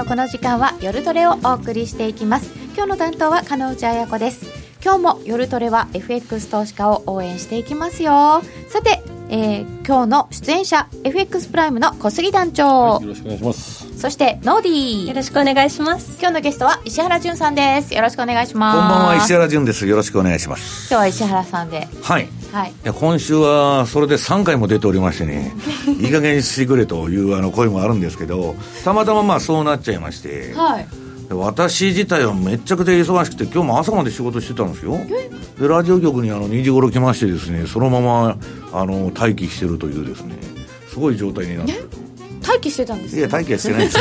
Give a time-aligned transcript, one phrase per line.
[0.00, 2.54] のこの時間は夜トレをお送りしていきます。
[2.74, 4.46] 今日の担当は加納内彩子です。
[4.82, 8.40] 今日も夜トレは FX 投資家を応援していきますよ。
[8.68, 9.02] さて
[9.32, 13.98] えー、今日の出演者 FX プライムの小杉団長、はい、よろしくお願いします。
[14.00, 15.06] そしてノーディー。
[15.08, 16.18] よろしくお願いします。
[16.18, 17.94] 今日のゲストは石原潤さんです。
[17.94, 18.78] よろしくお願いします。
[18.78, 19.86] こんばんは石原潤です。
[19.86, 20.88] よろしくお願いします。
[20.90, 21.86] 今日は石原さんで。
[22.02, 25.52] はいはい、いや今週はそれで3回も出ておりましてね
[26.00, 30.86] いい加減にしてくれというあの声もあるんですけどたまたままあそうなっちゃいまして、はい、
[31.30, 34.98] 私自体はめちゃくちゃ忙しくて今日も朝まで仕事してたんですよ。
[35.60, 38.36] でラジオ局にあの2時頃来ましてですねそのまま
[38.72, 40.34] あの待機してるというですね
[40.88, 42.00] すごい状態になって。
[42.46, 43.98] 待機してたんですいや待機はしてないです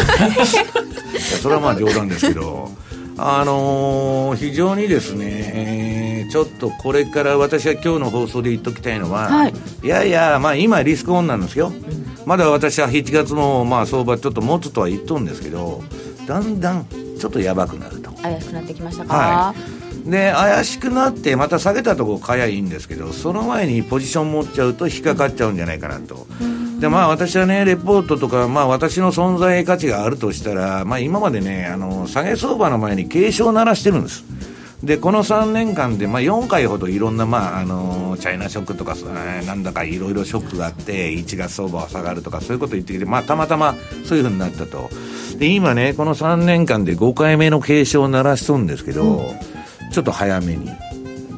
[0.57, 0.63] よ。
[1.43, 2.71] それはまあ冗談ですけど
[3.17, 9.53] あのー、非常にですね、えー、ちょっとこれから私は今日の放送で言っときたいのは、はい、
[9.83, 11.83] いやいや、まあ、今、リスクオンなんですよ、うん、
[12.25, 15.83] まだ私は7月のまあ相場、ちょっと持つとは言っとるんですけど、
[16.27, 16.85] だんだん
[17.19, 18.09] ちょっとやばくなると。
[18.21, 19.55] 怪しくなってきましたか、は
[20.05, 26.27] い、で怪しくなってまた下げたところ買えばいいんですけどその前にポジション持っちゃうと引っかかっちゃうんじゃないかなと。
[26.79, 34.23] でまあ私はねレポートとか、まあ、私の存在価値があるとしたら、まあ、今までねあの下げ相場の前に警鐘を鳴らしてるんです。
[34.83, 44.89] でこの3年間で、まあ、4回ほどいろんな、まああのチャイナショックとか、えー、なんだかいろいろショックがあって1月相場は下がるとかそういうこと言ってきて、まあ、たまたまそういうふうになったと。
[45.37, 50.69] で今ねこの3年間で5回目の警鐘を鳴らしとるんですけど、うん、ちょっと早めに。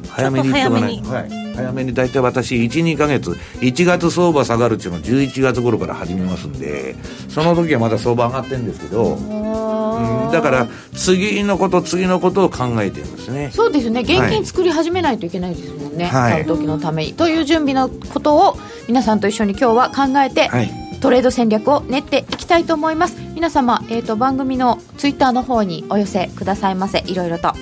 [0.08, 1.00] 早めに言っとかない。
[1.00, 1.42] はい。
[1.54, 6.96] 早めに大体私12か月1月相場下がるっていうのは11月頃から始めますんで
[7.28, 9.51] その時はまだ相場上がってるんですけど、うん、
[10.32, 10.66] だから
[10.96, 13.50] 次のこと次のことを考えてるんですね。
[13.52, 14.00] そうですね。
[14.00, 17.14] 現金作り始めないといけないですもんね、はい、買う時のために。
[17.14, 23.16] という準備のことを皆さんと一緒に今日は考えて、はい、トレード戦略を練っていきたいと思います。
[23.34, 27.04] 皆様、えーと番組のツイッターの方にお寄せくださいませ。
[27.06, 27.52] いろいろと。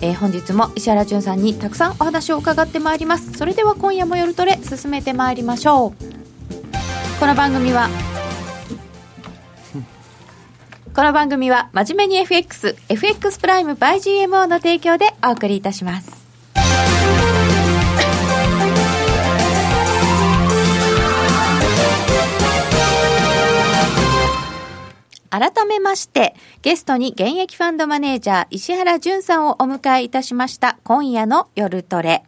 [0.00, 3.32] えー、本日も石原潤さんにたくさんお話を伺ってまいります。
[3.32, 7.20] それでは今夜も夜トレ進めてまいりましょう。
[7.20, 7.88] この番組は
[10.98, 16.10] この番組は真面目に FX FX プライム by GMO の提供でお送りいたします
[25.30, 32.24] 改めまして、ゲストに現役ファンドマネージャー石原淳さんをお迎えいたしました今夜の夜トレ。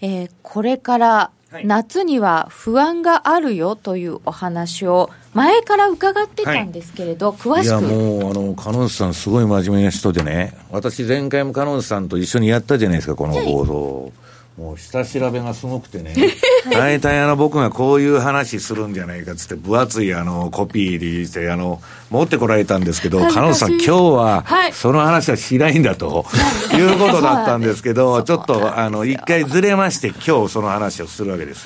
[0.00, 1.30] えー、これから
[1.64, 7.68] 夏には不安があるよというお話を前から伺ってたんですけれど、はい、詳しく。
[7.68, 10.54] いやもうあのカノンさんすごい真面目な人でね。
[10.70, 14.12] 私前回もカノンさんと一緒にやったじゃないですかこの放送
[14.58, 16.12] もう下調べがすごくてね、
[16.68, 21.80] 大体あの僕がこういう話するんじゃないかっつって、分厚いあのコピーして、あの
[22.10, 26.26] 持ってこられたんですけど、彼女さん、今日はその話はしないんだと、
[26.74, 31.62] いうことだったんですけど、 ちょっとあの一回ずれまして、今日その話をするわけです。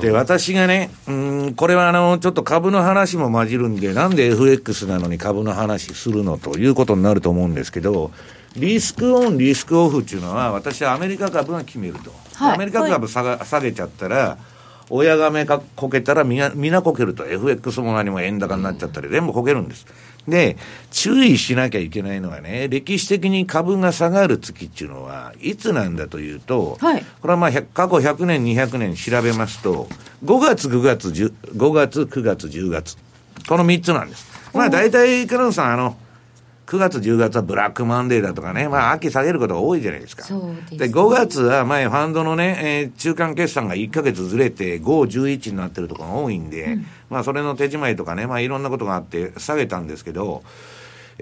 [0.00, 8.10] で、私がね、うん、これはあのちょっと株の話も混じるんで、なんで FX なのに株の話するのということになると思うんですけど、
[8.56, 12.12] リスクオン、リスクオフっていうのは、私はアメリカ株が決めると。
[12.34, 14.38] はい、アメリカ株下が、下げちゃったら、
[14.88, 17.26] 親がめがこけたらみな、みなこけると。
[17.26, 19.86] FX も何も円高になっちゃったり、全部こけるんです。
[20.28, 20.56] で、
[20.90, 29.88] 注意しなきゃいけないのはね、歴史的に株が下がる月っていうのは、いつなんだというと、はい、これはまあ、過去100年、200年調べますと、
[30.24, 32.96] 5月、9月、5月、9月、10月。
[33.48, 34.26] この3つなんです。
[34.52, 35.96] まあ、大体、カノンさん、あの、
[36.66, 40.26] 9月、10月はブラックマンデーだとかね、まあ、秋下げることが多いじゃないですか。
[40.70, 50.42] で、ね、5月は前、ファンドのね、えー、中間決算が1か月ずれて、5、11になってるところが多いんで、うん、まあ、それの手仕舞いとかね、まあ、いろんなことがあって下げたんですけど、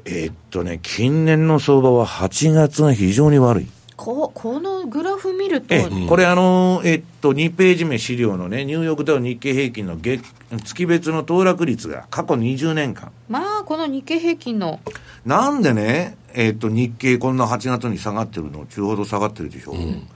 [0.06, 3.68] えー、っとね、近年の相場は8月が非常に悪い。
[3.96, 5.74] ここのグラフ見ると、
[6.08, 10.22] これあの、えっと、2ページ目資料のね、ニューヨークダウ日経平均の月
[10.64, 13.12] 月別の騰落率が過去20年間。
[13.28, 14.80] まあ、この日経平均の。
[15.24, 19.72] なんでね、えっと、日経こんな8月に下がってるの、中ほど下がってるでしょ。
[19.72, 20.08] うん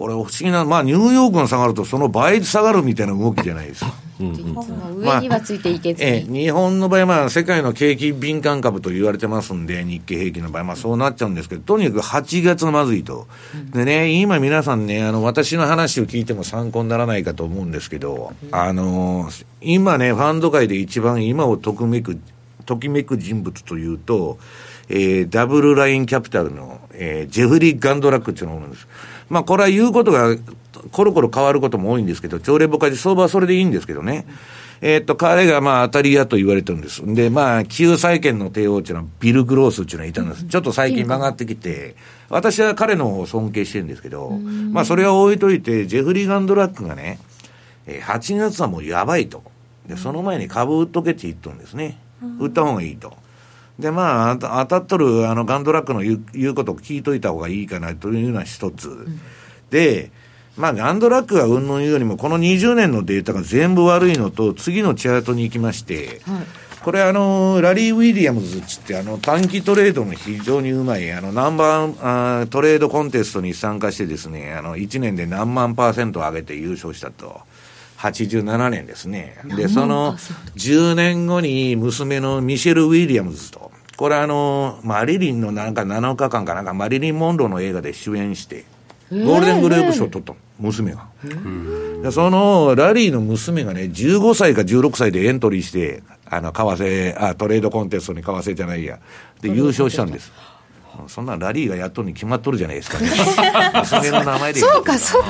[0.00, 3.92] これ不思議な、まあ、ニューヨークが下がると、その倍下がるみたいな動きじゃないですか。
[4.18, 13.26] 上にはついていけず、まあ、え日本の場合は、まあ、世界の景気敏感株と言われてますんで、日経平均の場合、まあ、そうなっちゃうんですけど、とにかく8月のまずいと。
[13.74, 19.28] でね、今皆さんね、あの、私の話を聞いても参考にならないかと思うんですけど、あの、
[19.60, 22.18] 今ね、ファンド界で一番今をとくめく、
[22.64, 24.38] ときめく人物というと、
[24.88, 28.88] えー、ダブルラインキャピタルの、えー、ジェフリー・ガンドラックっていうのがおるんです。
[29.30, 30.36] まあ、これは言うことが、
[30.92, 34.26] コロコロ変わることも多いんですけど、朝礼誤解で相場はそれでいいんですけどね。
[34.82, 37.02] えっ、と、彼がまあ当たり屋と言われてるんです。
[37.06, 40.44] で、まあ、旧債権の帝王っていうのはビル・グロースっていうのはいたんです。
[40.44, 41.96] ちょっと最近曲がってきて、
[42.28, 47.18] 私は彼の方を尊敬してるんですけど、まあ、それは置いといて、ジェフリー・ガンドラックがね、
[47.86, 49.42] 8月はもうやばいと。
[49.86, 51.98] で、その前に株売っとけって言っとるんですね。
[52.38, 53.16] 売った方がいいと。
[53.80, 58.88] で、まあ、当たっとる、あの、ガンドラックの言う言うことを聞いといた方がいいかなというのは一つ。
[58.88, 59.20] うん、
[59.70, 60.10] で、
[60.56, 66.46] まあ、ガンドラックがうんぬん言うよりも、この20年のデータが全部悪いのと、次のチャートに行きまして、はい、
[66.82, 77.40] これあの、ラリー・ウィリアムズっつって、あの、短期トレードの非常にうまい、あの、ナンバーあトレードコンテストに参加してですね、あの、1年で何万パーセント上げて優勝したと。
[78.00, 79.36] 87年ですね。
[79.44, 80.16] で、その
[80.56, 83.69] 10年後に娘のミシェル・ウィリアムズと、
[84.00, 88.64] これあの、マリリンのなんか7日間かなんかマリリン・モンローの映画で主演して、
[89.10, 91.06] ゴールデングレープ賞取った娘が。
[92.02, 99.00] でそのラリーの娘がね、15歳か16歳でエントリーして、あの、為替、あ、トレードコンテストに為替じゃないや。
[99.42, 100.32] で、優勝したんです。
[101.08, 103.10] そんなラリーがやっとるに決まっとるじゃないですか、ね、
[103.80, 105.28] 娘の名前でそうかそうか。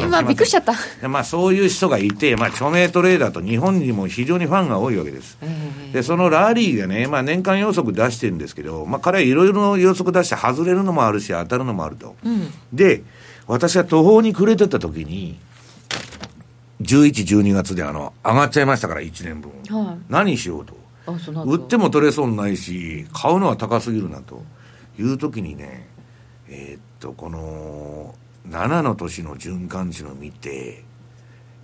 [0.00, 1.08] 今びっくりしちゃった。
[1.08, 5.38] まあそういう人がいて、まあ、著名トレーダーと日本にも非常にファンが多いわけです、
[5.92, 13.02] でそのラリーがね、まあ、年間予測出してるんですけど、まあ、彼はいろいろ予測出して外れるのもあるし当たるのもあると、うん、で
[13.46, 15.38] 私は途方に暮れてた時に
[16.84, 20.74] 11、12月であの上がっちゃいましたから、1年分、はい、何しようと、
[21.44, 24.42] 売っても取れそうにないし、買うのは高すぎるなと。
[24.98, 25.88] いう時にね
[26.48, 28.14] えー、っとこの
[28.48, 30.84] 7の年の循環値の見て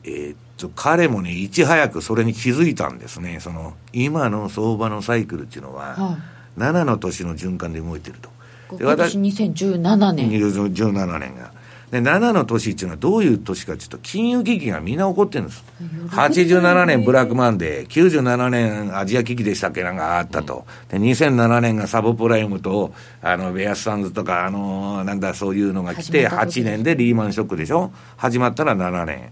[0.04, 3.38] えー、っと彼もねいち早くそれに気づいたんですね。
[3.40, 6.18] その今の相場のサイクルっていうのは、は
[6.56, 8.30] い、7の年の循環で動いてると。
[8.76, 10.30] で私2017年。
[10.30, 11.52] 17年が
[11.90, 15.64] で、7の年っていうのはどういう年かというと、金融危機がみんな起こってるんです。
[16.10, 20.66] 87年ブラックマンデー、97年アジア危機でしたっけなんかあったと。
[20.88, 29.30] で、2007年がサブプライムと、あの、ベアスサンズとか、あの、なんだ、そういうのが来て、8年でリーマンショックでしょ始まったら7年。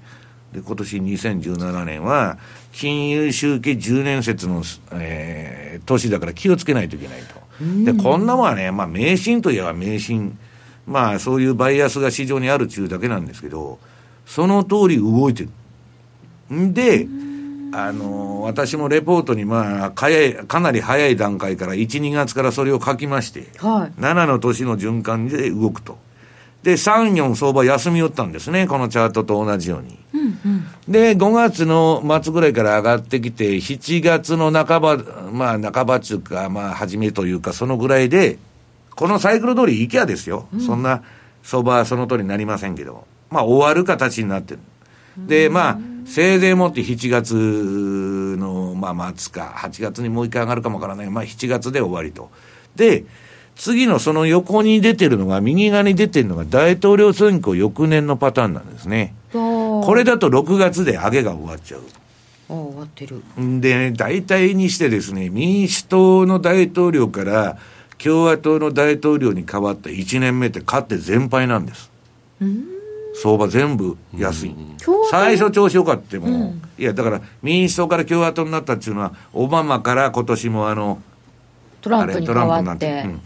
[0.53, 2.39] で、今年2017年は、
[2.73, 7.39] 金融周期10年説の、えー、年だから気をつけないといけないと。
[7.85, 10.39] で、こんなもんはね、まあ、迷信といえば迷信。
[10.89, 13.79] まあそういうバイアスが市場にある中だけなんですけど、
[14.27, 15.51] その通り動いてる。
[16.55, 17.07] んで、
[17.73, 25.99] あの、私もレポートにまあ、かやかなり早い段階から1、2月からそれを書きまして、はい、7の年の循環で動くと。
[26.63, 29.99] で、3、4相場休み寄ったんですね、このチャートと同じように。
[30.15, 34.97] うんうん、で、5月の末ぐらいから上がってきて、7月の半ば、
[35.33, 38.39] まあ半ばっていうか、まあ初めというか、そのぐらいで、
[38.99, 41.05] このサイクル通り行きゃですよ、うん、そんな
[41.45, 44.61] 相場はその通りになりませんけど、まあ終わる形になってる。
[45.17, 51.11] で、まあ、せいぜいもって7月の、まあ、末か、8月にもう一回上がるかもわからない。
[51.11, 52.31] まあ、7月で終わりと。
[52.75, 53.05] で、
[53.55, 59.15] 次のその横に出てるのが、右側に出てるのが大統領選挙翌年のパターンなんですね。
[59.33, 61.83] これだと6月で上げが終わっちゃう。
[62.49, 63.23] 終わってる。
[63.61, 67.59] で、ね、大体にしてですね、民主党の大統領から、
[68.03, 71.91] 共和党の大統領に変わった1年目って勝って全敗なんです。
[73.21, 74.55] 相場全部安い。
[75.11, 81.03] 最初調子よかっても、うん、いや、だから民主党から共和党になったっていうのは、オバマから今年もあの、
[81.81, 83.03] トランプに変わって。
[83.07, 83.21] うん、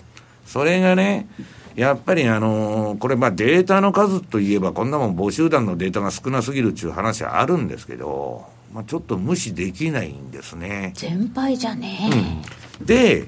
[0.47, 1.29] それがね、
[1.75, 10.93] やっぱりあのー、これまあデータの数といえばこんなもん母集団のデータが少なすぎるっていう話はあるんですけど、まあちょっと無視できないんですね。
[10.95, 12.11] 全敗じゃね
[12.81, 13.27] え、うん、で、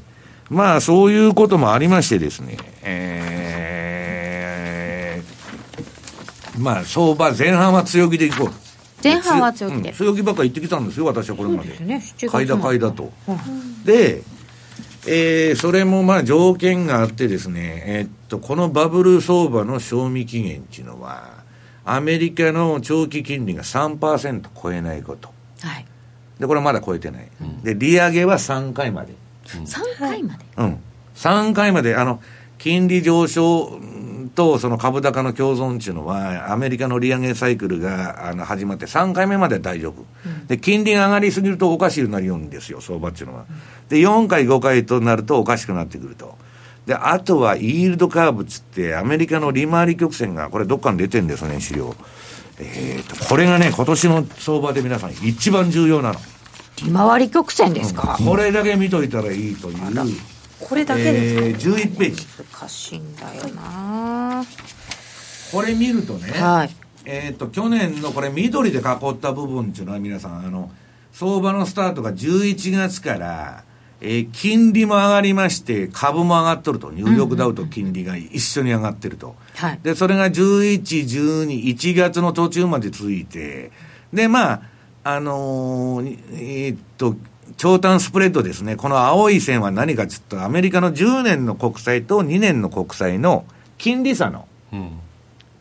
[0.50, 8.50] まあ、そういうこともありましてですね、えー、まあ、相場前半は強気でいこう。
[9.02, 11.70] 前半は強気で、うん、強気ばっかり言ってきたんですよ、私はこれまで。
[11.70, 13.12] でね、買いだ買いだと。
[13.28, 14.22] うん、で、
[15.06, 21.44] えー、それもまあ条件があってですね、えー、っと、このバブル相場の賞味期限っていうのは、
[21.84, 25.28] アメリカの長期金利が3%超えないこと。
[25.60, 25.86] はい。
[26.38, 27.28] で、これまだ超えてない。
[27.40, 29.14] うん、で、利上げは3回まで。
[29.46, 30.80] 3回まで、うん、
[31.14, 32.20] 3回まであの
[32.58, 33.78] 金利上昇
[34.34, 43.44] とその株高の共存っていうのは、アメリカの利上げサイクルがあの始まって3回目まで大丈夫、うん、で、金利が上がりすぎるとおかしくなるようんですよ、相場っていうのは。
[43.88, 46.36] で、4回、5回となるとおかしくなってくると。
[46.86, 51.94] で、あとはイールドカーブっつって、アメリカの利回り曲線が、これどっかに出てるんですね、資料。
[52.58, 56.20] えっ、ー、と、これがね、今年の相場で皆さん一番重要なの。
[56.84, 59.76] 利回り曲線ですか、うん、これだけ見といたらいいという。
[60.60, 62.26] これだけですか、えー、11ページ。
[62.52, 64.44] 難しいんだよな。
[65.52, 66.70] これ見るとね、はい、
[67.04, 70.70] えっ、ー、と去年のこれ緑で囲った部分っていうのは皆さんあの
[71.12, 73.64] 相場のスタートが11月から、
[74.00, 83.70] えー、金利も上がりまして、株も上がっとると、ニューヨークダウと金利が一緒に上がってると、はい、でそれが11、12、1月の途中まで続いて、
[84.12, 84.62] で、まあ、
[85.04, 87.14] あのー、えー、っと、
[87.58, 93.44] 長短スプレッドですね、この青い線は何かちょっと、アメリカの10年の国債と2年の国債の
[93.76, 94.48] 金利差の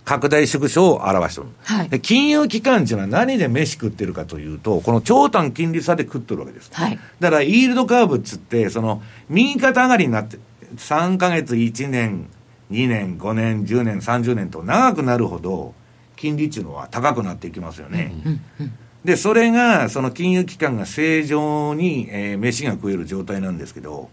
[0.06, 6.70] 拡大縮小を表してる、はい、金融機関っていうのは何で飯食ってるかというと、この長短金利差で食ってるわけです。
[6.74, 10.40] はい、だから、イールドカーブっつって、その、右肩上がりになって、
[10.78, 12.28] 3か月、1年、
[12.72, 15.74] 2年、5年、10年、30年と長くなるほど、
[16.16, 18.16] 金利っていうのは高くなっていきますよね。
[18.26, 18.74] うんうん、
[19.06, 24.10] で、それが、その金融機関が正常に、えー、飯が食える状態なんですけど、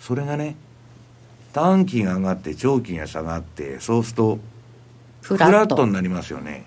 [0.00, 0.56] それがね、
[1.52, 4.38] 短期が上がって長期が下がって、そうすると、
[5.20, 6.66] フラットになりますよね。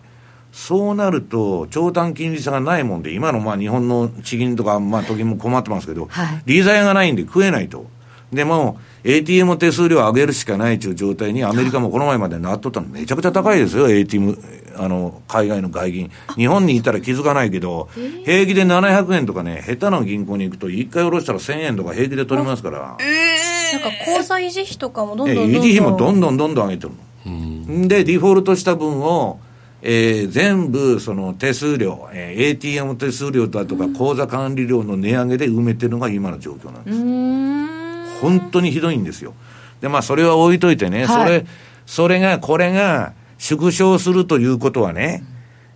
[0.54, 7.88] そうなると、長短金利差がないもんで、今のまあ日本の地銀とか、まあ時も困ってますけど、はい、利材がないんで食えないと。
[8.36, 14.38] でも、ATM 手数料上げるしかないという状態に、アメリカもこの前までなっとったの、めちゃくちゃ高いですよ、ATM、
[14.78, 16.12] あの、海外の外銀。
[16.36, 17.90] 日本にいたら気づかないけど、
[18.26, 22.98] 平気で700円とかね、下手な銀行に行くと、1回下ろしたら1000円とか平気で取りますから。
[23.00, 25.62] えー、なんか口座維持費とかもどんどんどんどん。
[25.62, 26.94] 維持費もどんどんどんどん上げてる
[27.26, 27.88] の。
[27.88, 29.40] で、デフォルトした分を、
[29.88, 37.75] えー、全部その手数料、えー、ATM 手数料だとか口座管理料の値上げで埋めてるのが今の状況なんです。
[38.22, 39.34] 本当にひどいんですよ。
[39.82, 41.46] で、まあそれは置いといてね、はい、それ、
[41.86, 45.24] それが、これが縮小するということはね、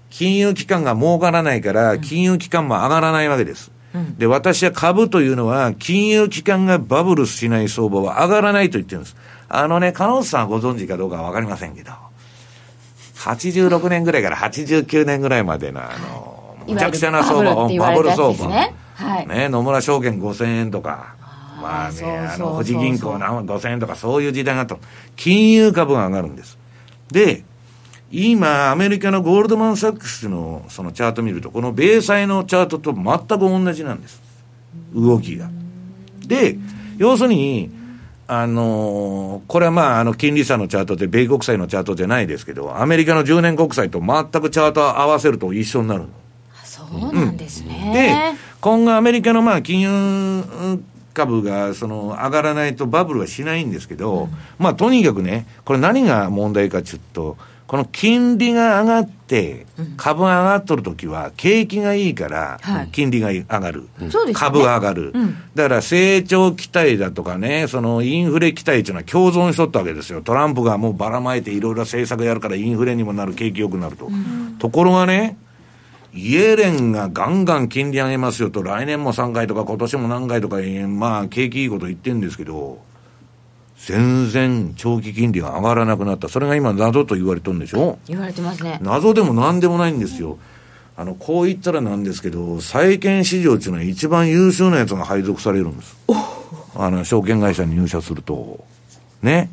[0.09, 3.71] 金融機関が儲からないから、金融機関も上がらないわけです。
[4.17, 9.15] で、私は株というのは、金融機関がバブルしない相場は上がらないと言ってるんです。
[9.47, 11.91] あのね、彼女さんご存知かどうかわかりませんけど、
[13.15, 18.47] 86年ぐらいから89年ぐらいまでの、あの、むちゃくちゃな相場、バブル相場。
[18.47, 21.15] ね、はい、ね、野村証券5000円とか、
[21.61, 24.77] まあね、あの、富士銀行何5000円とか、そういう時代があった。
[25.15, 26.57] 金融株が上がるんです。
[27.11, 27.43] で、
[28.11, 34.21] 今、アメリカのゴールドマン・サックスのそのチャート見ると、この米債のチャートと全く同じなんです。
[34.95, 35.49] 動きが。
[36.25, 36.57] で、
[36.97, 37.69] 要するに、
[38.27, 46.09] あのー、これはまあ、あの、金利差のチャートで、米国債のチャートじゃないですけど、アメリカの10年国債と全くチャート合わせると一緒になるの。
[46.63, 47.83] そうなんですね。
[47.87, 50.79] うん、で、今後アメリカのまあ、金融
[51.19, 62.59] 株がその上がらないとバブルはしないんですけど、うん、まあ、とにかくね、これ何が問題かちょっと、この金利が上がって、株が上がっとるときは、景気がいいから、
[62.93, 63.87] 金利が上がる、
[64.33, 65.13] 株が上がる、
[65.53, 70.21] だから成長期待だとかね、そのインフレ期待っていうのは共存しとったわけですよ。
[70.21, 74.09] トランプがもうばらまいていろいろ政策やるからインフレにもなる、景気良くなると。
[74.57, 75.37] ところがね、
[76.13, 82.81] イエレンがガンガン金利上げますよと、来年も3回とか今年も何回とか、まあ景気いいこと言ってるんですけど、
[83.85, 86.27] 全然長期金利が上がらなくなった。
[86.27, 87.99] それが今謎と言われてるんでしょ？
[88.07, 88.79] 言われてますね。
[88.81, 90.37] 謎でも何でもないんですよ。
[90.97, 95.95] あの、こう言ったらなんですけど、債券市場っていうのは一番優秀なやつが配属されるんです。
[96.75, 98.65] あの、証券会社に入社すると。
[99.21, 99.49] ね。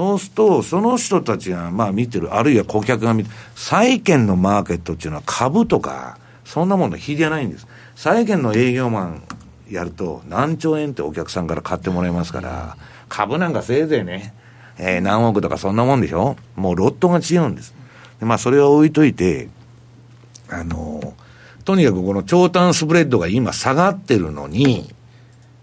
[0.00, 6.16] そうすると、その人たちが、まあ見てる、あるいは顧客が見てる、債券のマーケットっていうのは株とか、
[6.46, 7.66] そんなもの比じゃないんです。
[7.96, 9.22] 債券の営業マン
[9.68, 12.78] やると、何兆円ってお客さんから買ってもらえますから、
[13.10, 14.32] 株なんかせいぜいね、
[14.78, 16.36] えー、何億とかそんなもんでしょ？
[16.56, 17.74] もうロットが違うんです。
[18.20, 19.50] でまあそれは置いといて、
[20.48, 21.12] あの
[21.66, 24.94] とにかくこの長短スプレッドが今下がってるのに、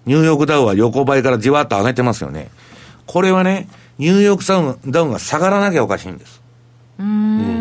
[0.05, 2.51] ニューヨークダウは横ばいからじわっと上げてますよね。
[3.07, 3.67] これはね、
[3.97, 6.41] ニューヨークダウンが下がらなきゃおかしいんです。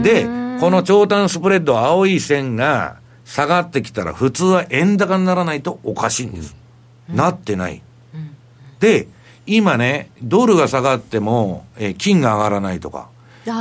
[0.02, 0.24] で、
[0.60, 6.54] この長短スプレッド青い線が下がってきたら普通は円高にならないとおかしいんです。
[7.08, 7.82] なってない。
[8.80, 9.08] で、
[9.46, 13.08] 今ね、ドルが下がっても、えー、金が上がらないとか、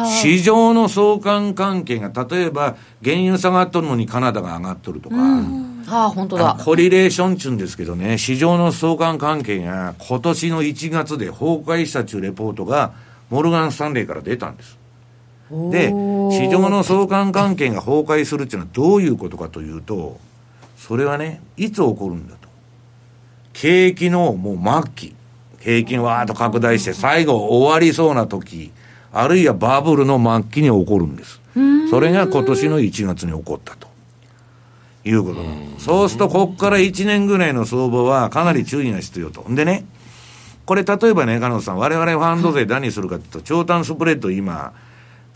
[0.06, 5.15] 市場の相関関係が、例えば、原油下がっとるのにカナダが上がっとるとか、
[5.88, 6.58] ああ、本当だ。
[6.63, 12.94] コリレーションっちゅうんですけどね、市場の相関関係が今年の1月で崩壊したっちゅうレポートが、
[13.30, 14.77] モルガン・スタンレーから出たんです。
[15.51, 15.89] で、
[16.32, 20.20] 市場の相関関係が崩壊するっていうのはどういうことかというと、
[20.77, 22.48] それはね、いつ起こるんだと。
[23.54, 25.15] 景気のもう末期。
[25.60, 28.72] 平均わーっと拡大して最後終わりそうな時、
[29.15, 31.39] あるいはバブルの末期に起こるんです。
[31.89, 33.88] それが今年の1月に起こったと。
[35.07, 35.41] いうこと
[35.77, 39.48] そうすると、ここから1年ぐらいの相場はかなり注意が必要と。
[39.48, 39.86] んでね、
[40.65, 44.74] これ例えばね、金野さん、我々ファンド税何するかというと、長短スプレッド今、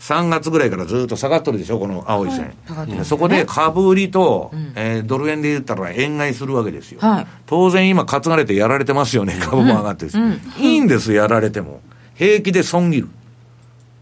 [0.00, 2.52] 3月ぐらいからずっと下がっとるでしょ、この青い線。
[2.66, 7.00] はいね、そこで株売りと、うん、えー、ドル円で言ったら円買いするわけですよ。
[7.00, 11.80] はい、当然今、担がれてやられてますよね、株も上がってる、うんうん、いいんです、やられても。
[12.14, 13.08] 平気で損切る。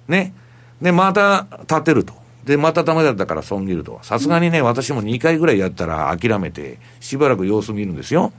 [0.09, 0.35] ね。
[0.83, 2.15] で、また立てると。
[2.45, 4.01] で、またダメだったから損切ると。
[4.03, 8.33] さすがにね、私も2回ぐらいやったら諦めて、しばらく様子見るんですよ。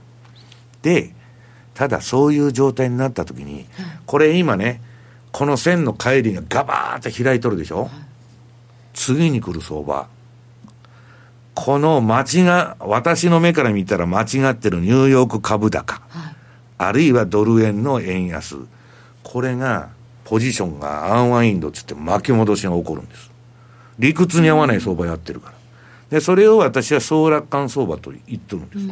[0.82, 1.14] で、
[1.74, 3.66] ただそういう状態になった時に、
[4.06, 4.82] これ今ね、
[5.32, 7.88] この線の帰りがガバーって開いとるでしょ、
[8.92, 10.08] 次に来る相場。
[11.54, 16.36] この間違、私の目から見たら間違ってるニューヨーク株高、はい、
[16.78, 18.56] あるいはドル円の円安、
[19.22, 19.90] これが、
[20.30, 23.32] ポジションがアンワインドっつって巻き戻しが起こるんです。
[23.98, 25.54] 理屈に合わない相場やってるから。
[26.08, 28.86] で、それを私は総楽観相場と言っとるんです。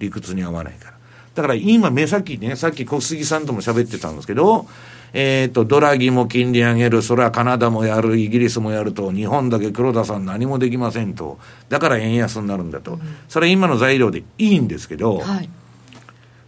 [0.00, 0.96] 理屈に合わないから。
[1.34, 4.66] だから今、目先ね、さっき小杉さんとも喋ってたんですけど、
[5.14, 11.38] えっ、ー、と、ドラギも金利上げる、それはカナダもやる、イギリスもやると、日本だけ黒田さん何もできませんと。
[11.70, 12.92] だから円安になるんだと。
[12.92, 15.48] うん、それは今の材料でいいんですけど、はい、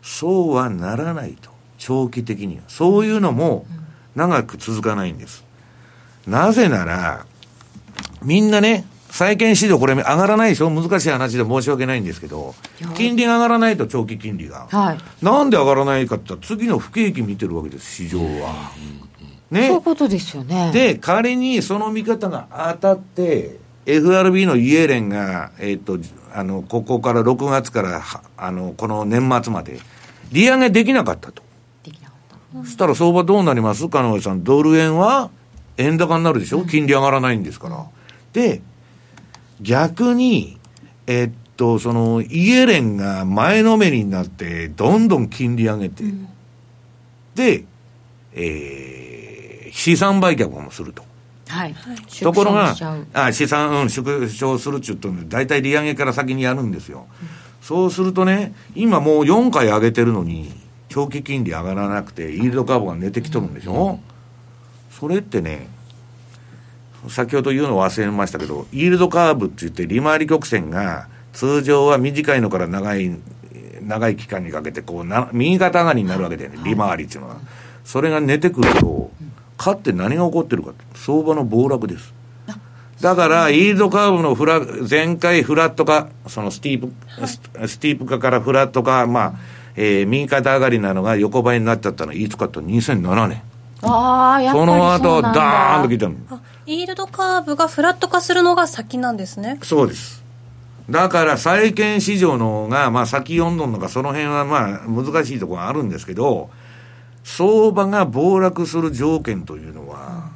[0.02, 1.49] そうはならないと。
[1.78, 2.64] 長期的には。
[2.68, 3.64] そういうのも
[4.15, 5.45] 長く続かないんです。
[6.27, 7.27] なぜなら、
[8.23, 10.71] みんなね、債券市場これ上がらないでしょ？
[10.71, 12.55] 難しい話で申し訳ないんですけど、
[12.95, 14.67] 金利が上がらないと長期金利が。
[14.71, 15.25] はい。
[15.25, 18.73] なんで上がらないかって言ったら次の不景気見てるわけです、市場は。
[19.50, 19.69] ね。
[19.69, 20.71] そういうことですよね。
[20.73, 25.99] で、仮にその見方が当たって、FRB のイエレンが、えっ、ー、と、
[26.35, 28.03] あの、ここから6月から、
[28.37, 29.81] あの、この年末まで、
[30.31, 31.43] 利上げできなかったと。
[32.52, 33.88] そしたら相場どうなります？
[33.88, 34.43] 金上さん。
[34.43, 35.31] ドル円は
[35.76, 37.87] 円高になるでしょ、うん、金利上がらないんですから。
[38.33, 38.62] で、
[39.61, 40.59] 逆に、
[41.07, 46.28] えっと、その、イエレンが前のめりになって、どんどん金利上げて、うん、
[47.35, 47.64] で、
[48.33, 51.05] えー、資産売却もすると。
[51.49, 51.75] はい。
[52.23, 52.75] ところが、
[53.12, 57.07] あ資産、うん、縮小するっちゅうと、大体利上げから先にやるんですよ。
[57.20, 57.29] うん、
[57.62, 60.53] そうするとね、今もう4回上げてるのに、
[60.88, 64.01] 長期金利上がらなくて、イールドカーブが寝てきとるんでしょ、うん、
[64.90, 65.68] それってね、
[67.09, 73.16] 先ほど言うの忘れましたけど、イールドカーブって言って利回り曲線が通常は短いのから長い、
[73.83, 77.37] 長い期間にかけてこうな、右肩上がりになるわけだよね、利回りっていうのは。
[77.85, 79.11] それが寝てくると、
[79.57, 82.14] かって何が起こってるか相場の暴落です。
[83.01, 89.35] だから、イールドカーブのフラ、前回フラット化、そのスティープ、スティープ化からフラット化、まあ、
[89.81, 93.43] えー、右肩上がりなのが横ばいになっちゃったのは、いつかと2007年。
[93.83, 96.17] ああ、やっぱりその後、ダーンと来たの。
[96.67, 99.61] イールドカーブがフラット化するのが先なんですね。
[99.62, 100.25] そうです。
[100.91, 106.51] だから債券市場のが、まあ先読んどんのか、その辺はまあ難しいところがあるんですけど、
[107.23, 110.31] 相場が暴落する条件というのは、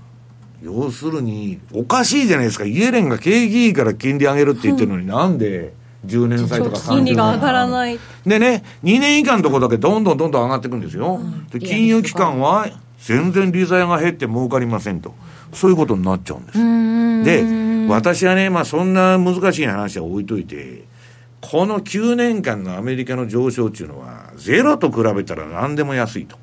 [0.63, 2.65] 要するに、おかしいじゃないですか。
[2.65, 5.73] イエレンが景気いいから金利上げるって言ってるのに、なんで、
[6.07, 7.99] 10年債とか30年金利が上がらない。
[8.27, 11.21] でね、2年以下のところだけどんどんどんどん上がっていくんですよ。
[11.23, 15.15] うん、で金融機関は全然利材が減って儲かりませんと。
[15.53, 16.47] そういうことになっちゃうん
[17.25, 17.45] です。
[17.45, 20.85] で、私はね、まあそんな難しい話は置いといて、
[21.41, 26.39] この9年間のアメリカの上昇っていうのは、ゼロと比べたら何でも安いと。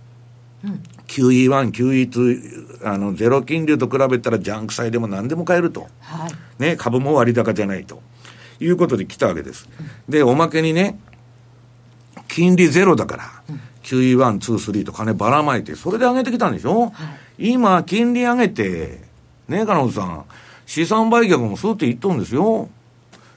[0.63, 5.87] うん、QE1、QE2、あの、ゼロ金利と比べたらジャンク債でも何でも買えると。
[6.01, 8.01] はい、ね、株も割高じゃないと。
[8.59, 9.67] いうことで来たわけです。
[10.07, 10.99] で、おまけにね、
[12.27, 16.91] 金利ゼロだから、うん、QE1、2、3と金ばらまいて、それで上げてきたんでしょ、は
[17.37, 19.01] い、今、金利上げて、
[19.47, 20.25] ねえ、金本さん、
[20.65, 22.69] 資産売却もそうって言っとるんですよ。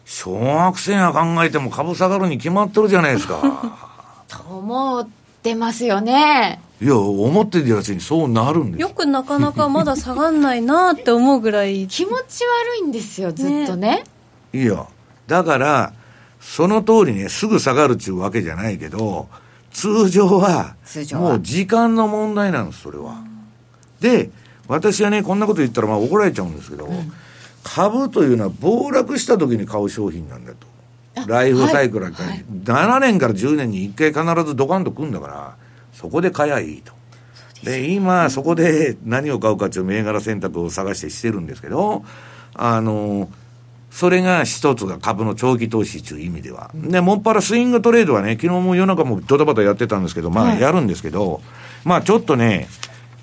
[0.05, 3.41] 小学生が考えても株下がるに決まってるじゃないですか。
[4.29, 5.09] と思っ
[5.43, 6.61] てますよね。
[6.83, 11.87] いや、思ってるやつにそうなるんですよくなかなかまだ下がんないなって思うぐらい。
[11.89, 14.05] 気持ち悪いんですよ、ずっとね。
[14.53, 14.85] ねいや、
[15.27, 15.93] だから、
[16.41, 19.29] その通りね、すぐ下がるっちゅうわけじゃないけど、
[19.71, 20.77] 通常は、
[21.13, 23.23] もう時間の問題なんです、それは。
[24.01, 24.31] で、
[24.69, 27.13] 私はね、こんなこと言ったらまあ怒られちゃうんですけど、うん、
[27.63, 30.73] 株というのは暴落した時に買う商品なんだと。
[31.27, 35.57] ライフサイクルが、はい、7年から10年に1回必ずドカンと来るんだから、
[35.93, 36.93] そこで買やいいと。
[37.63, 42.03] で、今、そこで何を買うかっていう銘柄選択を探してしてるんですけど、
[42.55, 43.29] あの、
[43.93, 46.71] それが一つが株の長期投資という意味では。
[46.75, 51.43] で、もっぱらスイングトレードはね、昨日も夜中もドタバタやってたんですけど、まあやるんですけど、はい、
[51.85, 52.69] まあちょっとね、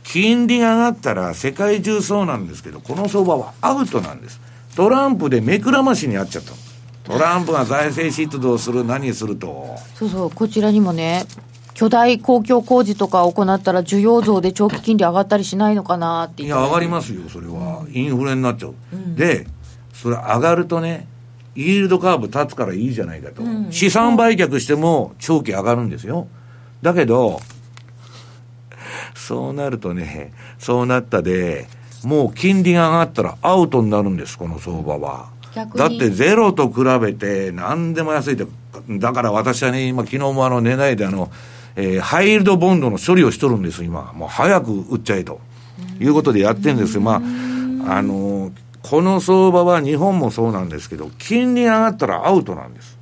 [0.03, 4.39] 金利が上がったら世界中そうなんですけど、この相場はアウトなんです。
[4.75, 6.53] トランプで目くらましにあっちゃった
[7.03, 9.75] トランプが財政出動する、何すると。
[9.95, 11.25] そうそう、こちらにもね、
[11.73, 17.85] 巨大公共工事とか行ったら需要増で長期金利上がったりしないのかなっていや、上がりますよ、それは。
[17.91, 18.75] インフレになっちゃう。
[18.93, 19.47] うん、で、
[20.01, 21.07] それ上がるとね、
[21.55, 23.43] イールドカーブ立つからいいじゃないかと。
[23.43, 26.27] うん、資産売却しても長期上がるんですよ。
[26.81, 27.41] だけど、
[29.13, 31.67] そうなるとね、そうなったで、
[32.03, 35.29] もう金利が上がったらアウトになるんです、この相場は。
[35.75, 38.45] だってゼロと比べて何でも安いで、
[38.89, 41.29] だから私はね、今昨日もあの寝ないであの、
[41.75, 44.13] えー、ハイールドボンドの処理をしとるんです、今。
[44.15, 45.41] もう早く売っちゃえと。
[45.99, 47.01] いうことでやってるんですよ。
[47.01, 47.21] ま
[47.87, 52.97] あ、あのー、この相場は日本もそうなんですけど、金利上がったらアウトなんです。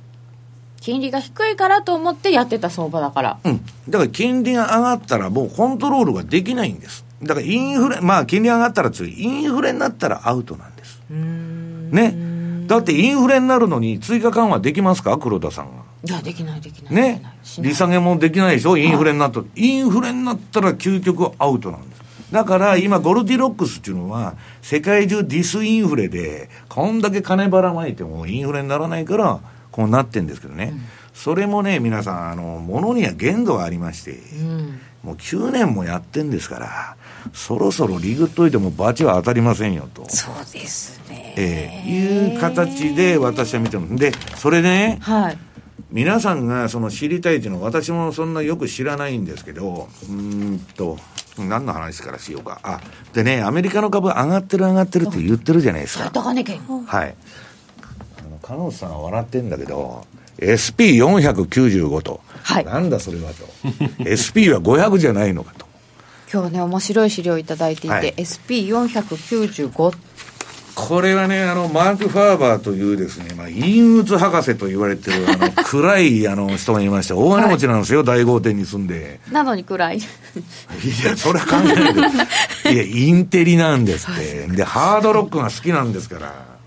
[0.80, 3.38] 金利が低いからと思ってやってた相場だから。
[3.44, 3.60] うん。
[3.88, 7.04] だから金利が上がったらもうコントロールができないんです。
[7.22, 9.20] だからインフレ、まあ金利上がったら強い。
[9.20, 11.00] インフレになったらアウトなんです。
[11.10, 12.66] ね。
[12.66, 15.16] だってインフレになるのに追加緩和できますか？
[15.18, 15.82] 黒田さんが。
[16.04, 16.94] いや、できない、できない。
[16.94, 17.22] ね。
[17.58, 18.76] 利下げもできないでしょ？
[18.76, 21.87] インフレになった、インフレになったら究極アウトなんです。
[22.32, 30.72] だから今、ゴルディロックスっていうのは、世界中ディスインフレで、こんだけ金ばらまいてもインフレにならないから、こうなってんですけどね。
[30.74, 30.80] うん、
[31.14, 36.96] それもね、皆さん、あの、ものには限度がありまして、うん、もう9年もやってんですから、
[37.32, 40.04] そろそろリグっといても罰は当たりませんよと。
[40.08, 41.34] そうですね。
[41.36, 43.96] ええー、いう形で私は見てます。
[43.96, 45.38] で、それでね、はい、
[45.90, 50.98] 皆さんがその知りたいっていうのは私もそんなよく知らないんですけど、うんと、
[51.44, 52.60] 何の話からしようか。
[52.62, 52.80] あ、
[53.12, 56.10] でね、アメリカの株上がってる上がってるって言ってるじゃないですか。
[56.10, 56.60] 高値圏。
[56.86, 57.14] はい。
[58.18, 60.06] あの、加納さんは笑ってんだけど、
[60.38, 62.20] SP495 と。
[62.42, 62.64] はい。
[62.64, 63.44] なんだそれはと。
[64.06, 65.66] SP は500じゃないのかと。
[66.32, 70.07] 今日ね、面白い資料をいただいていて、はい、SP495。
[70.78, 77.16] これはね、あの、マーク・ファーバーというですね、まあ、陰鬱博士と言われてる、あの、 暗い、あの、人がいました。
[77.16, 79.18] 大金持ちなんですよ、はい、大豪邸に住んで。
[79.32, 79.98] なのに暗い。
[79.98, 80.00] い
[81.04, 82.00] や、それは考えないで。
[82.72, 84.46] いや、インテリなんですって。
[84.46, 86.58] で、ハードロックが好きなんですから。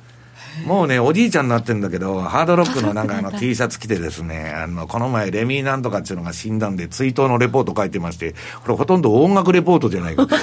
[0.66, 10.36] もうね、おじいちゃんになってんだけど、ハードロックのなんかあの T シャツ着てですね、あの、この前レミーなんとかっていうのが死んだんで、追悼のレポート書いてまして、これほとんど音楽レポートじゃないかと。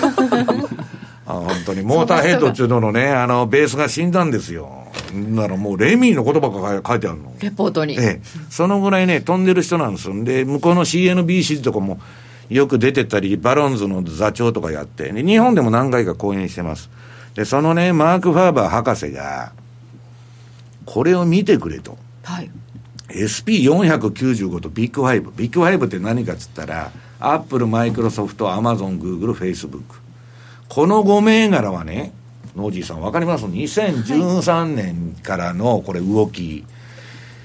[1.28, 4.86] あ本当に、モーターヘッドっていうののね、あの、ベースが死んだんですよ。
[5.12, 7.34] ならもうレミーの言葉が書いてあるの。
[7.38, 7.98] レポートに。
[7.98, 8.20] ええ。
[8.48, 12.00] そのぐらいね、飛んでる人なんですんで、向こうの CNBC とかも
[12.48, 16.88] よく出てたり、バロンズの座長とかやって、日本でも何回か講演してます。
[17.34, 19.52] で、そのね、マーク・ファーバー博士が、
[20.86, 21.98] これを見てくれと。
[22.24, 22.50] はい。
[23.08, 25.30] SP495 とビッグファイブ。
[25.36, 30.07] ビッグファイブって何かっつったら、アップル、マイクロソフト、アマゾン、グーグル、フェイスブック。
[30.68, 32.12] この5銘柄はね、
[32.54, 36.64] ノージーさんわかります ?2013 年からのこれ動き。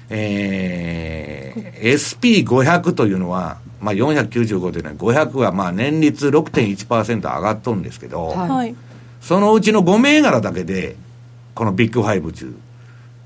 [0.09, 8.75] えー、SP500 というのは、まあ、495というのは500はまあ年率6.1%上がっとるんですけど、はい、
[9.21, 10.95] そのうちの5銘柄だけで、
[11.55, 12.53] このビッグファイブ中、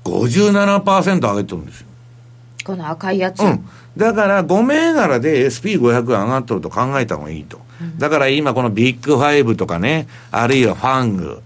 [0.04, 1.88] 57%上げてるんですよ。
[2.64, 3.40] この赤いやつ。
[3.40, 3.66] うん。
[3.96, 7.60] だから5銘柄で SP500 上がっとると考えた方がいいと。
[7.98, 11.42] だから今このビッグファイブとかね、あるいは FANG、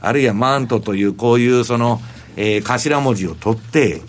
[0.00, 2.00] あるいはマントというこういうその、
[2.36, 4.00] えー、頭文字を取って、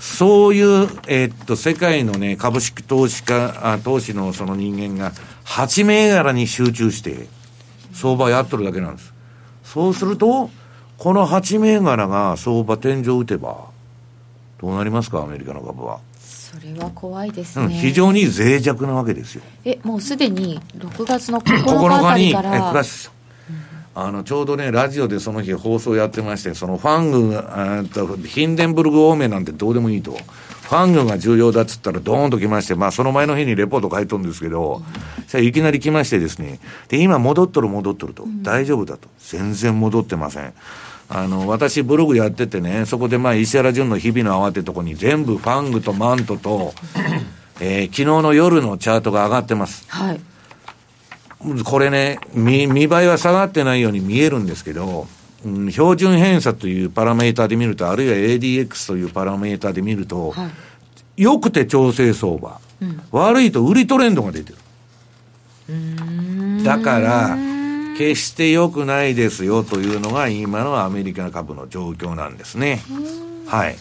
[0.00, 5.12] そういう、えー、っと、世界のね、株式投資家、あ投資のその人間が
[5.46, 7.26] 8銘柄に集中して、
[7.94, 9.14] 相場やっとるだけなんです。
[9.64, 10.50] そうすると、
[10.98, 13.68] この8銘柄が相場天井打てば、
[14.60, 16.00] どうなりますか、アメリカの株は。
[16.54, 19.42] それは怖いですね、うん、非常に脆弱なわけですよ。
[19.64, 22.50] え、もうすでに6月の9日あたりから。
[22.50, 23.10] クラッシュ
[23.96, 30.16] あの、ちょうどね、ラジオでその日放送やってまして、そのファング、とヒンデンブルグ方面なんてどうでもいいと。
[30.74, 34.82] ファングが重要だっつったらドーンと来まして、まあその前の日にレポート書いとるんですけど、
[35.32, 36.58] うん、いきなり来ましてですね、
[36.88, 39.08] で、今戻っとる戻っとると、うん、大丈夫だと。
[39.20, 40.52] 全然戻ってません。
[41.08, 46.74] あの、私ブログやっててね、そこでまあ石原淳の日々の慌てとこに全部ファングとマントと、
[47.60, 49.84] えー、昨日の夜のチャートが上がってます。
[49.88, 50.20] はい。
[51.64, 55.06] これね、見、見栄えは下がってないように見えるんですけど、
[55.44, 60.50] うん、標準偏差というパラメーターで見ると、あるいは ADX というパラメーターで見ると、は
[61.16, 64.58] い、よくて調整相場、うん、悪いと売りトレンドが出てる。
[66.64, 67.36] だから、
[67.96, 72.82] 決して良くないですよというのが今のアメリカ株の状況なんですね。
[73.46, 73.76] はい。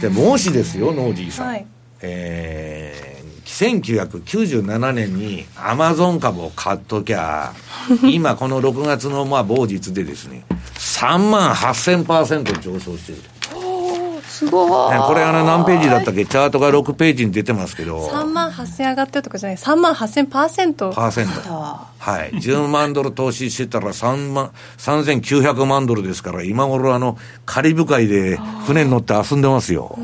[0.00, 1.46] で、もしですよ、ノージーさん。
[1.48, 1.66] はい、
[2.00, 3.17] えー、
[3.48, 7.52] 1997年にアマゾン株を買っときゃ、
[8.04, 10.44] 今この6月のまあ某日でですね、
[10.76, 13.22] 3万8000%上昇している。
[14.28, 14.98] すごい。
[14.98, 16.24] これあの何ページだったっけ？
[16.26, 18.06] チャートが6ページに出てますけど。
[18.08, 20.90] 3万8000上がってるとかじゃない、3万8000パーセント。
[20.92, 21.32] パーセント。
[21.50, 22.30] はい。
[22.34, 29.98] 10万ドル投資してたら3万、3900万ドルですから、今頃あの、カリブ海で船に乗って遊んでますよ。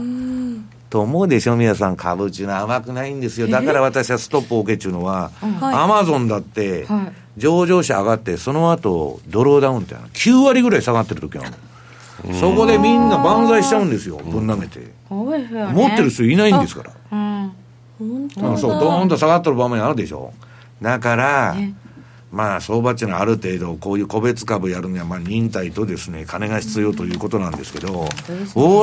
[0.95, 3.49] と思うでしょ、皆さん、株っていうのは甘くないんですよ。
[3.49, 6.87] だから私はストップを受けっていうのは、アマゾンだって、
[7.37, 11.57] 上場者上がって、その後、ドローダウンって9割ぐらい下がってる時なの。
[12.39, 14.93] そこでみんな万歳しちゃうんですよ、ぶん投げて。
[15.11, 16.93] 持ってる人いないんですから。
[17.11, 17.17] う
[18.05, 20.33] ん、そう、ドーンと下がってる場面あるでしょ。
[20.81, 21.57] だから、
[22.35, 28.09] まあ、相場っていうのはある程度、こういう個別株やるには、まあ、忍耐とですね、金が必要ということなんですけど、ウォ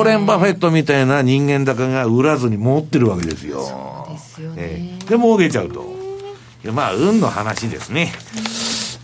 [0.00, 3.62] ーレン・バフェットみたいな人間だかが売らずに持ってるわけですよ。
[3.62, 4.98] そうですよね。
[5.08, 5.84] で、儲けちゃうと。
[6.72, 8.12] まあ、運の話ですね。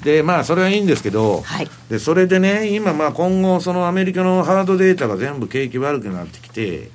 [0.02, 6.90] で、まあ、それはいいんですけど、はい、でそれでね、今、まあ、今後、そのアメリカのハードデータが全部景気悪くなってきて、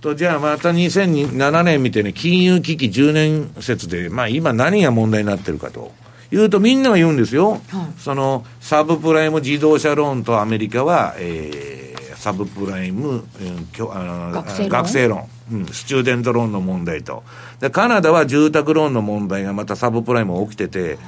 [0.00, 5.92] とじゃあまた2007年みたいに金融危機10年説で、まあ、今、何が問題になってるかと。
[6.30, 7.60] 言うとみんなが言うんですよ、はい、
[7.98, 17.22] そのサブプライム自動車ローンとアメリカは、えー、サブプライム、えー、学生学生ローン、うん、スチューデントローンの問題と。
[17.60, 20.98] で、カナダは住宅ローンの問題がまたサブプライム起きてて、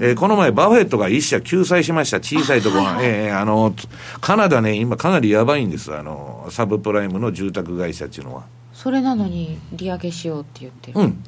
[0.00, 3.74] えー、この前、バフェットが一社救済しました、小さいところが、えー、あの、
[4.20, 8.44] カナダね、今かなりやばいんです、あの、サブプライムの住宅会社っていうのは。
[8.72, 11.00] それなのに、利上げしようって言ってる。
[11.00, 11.22] うん。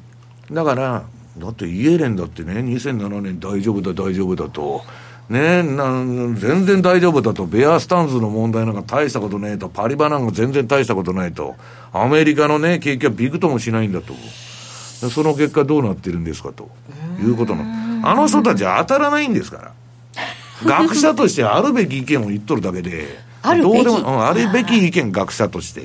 [0.51, 1.03] だから、
[1.39, 4.83] だってイエレンだってね、2007年大丈夫だ、大丈夫だと。
[5.29, 6.03] ねな
[6.35, 11.55] 全然大丈夫だと、ベアスタンズの問題なんか大したことねえと、パリバなんか全然大したことないと、
[11.93, 14.13] アメリカのね、景気はびくともしないんだと。
[15.09, 16.69] その結果どうなってるんですかと
[17.21, 17.63] いうことの。
[18.03, 19.73] あの人たちは当たらないんですから。
[20.65, 25.83] 学者としてあるべき意見を言っとるだけで、あるべき、うん、あるべき意見、学者として。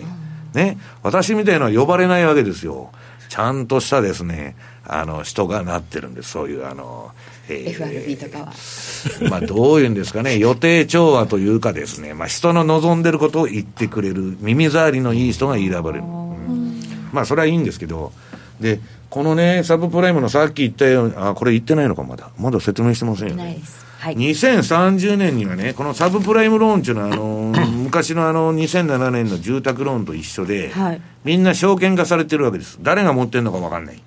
[0.54, 0.78] ね。
[1.02, 2.90] 私みたいなのは呼ばれないわけですよ。
[3.28, 6.30] ちゃんとしたですね、あの、人がなってるんです。
[6.30, 7.10] そういう、あの、
[7.48, 8.52] えー、FRB とかは。
[9.30, 16.04] まあ、どういうんですかね、予定調和というかですね、まあ、人の望んでることを言ってくれる、耳障りのいい人が選ばれる。
[16.04, 16.80] うん、
[17.12, 18.12] まあ、それはいいんですけど、
[18.60, 22.30] で、このね、サブプライムのさっき言ったように、あ、これ言ってないのか、まだ。
[22.38, 23.60] まだ説明してませんよね。
[24.04, 27.52] はい、2030年にはね、このサブプライムローンっていうのは、あの、
[27.84, 32.78] 昔のあの、2007年の住宅ローンと一緒で、はい、みんな証券化されてるわけです。
[32.82, 34.02] 誰が持ってるのか分かんない。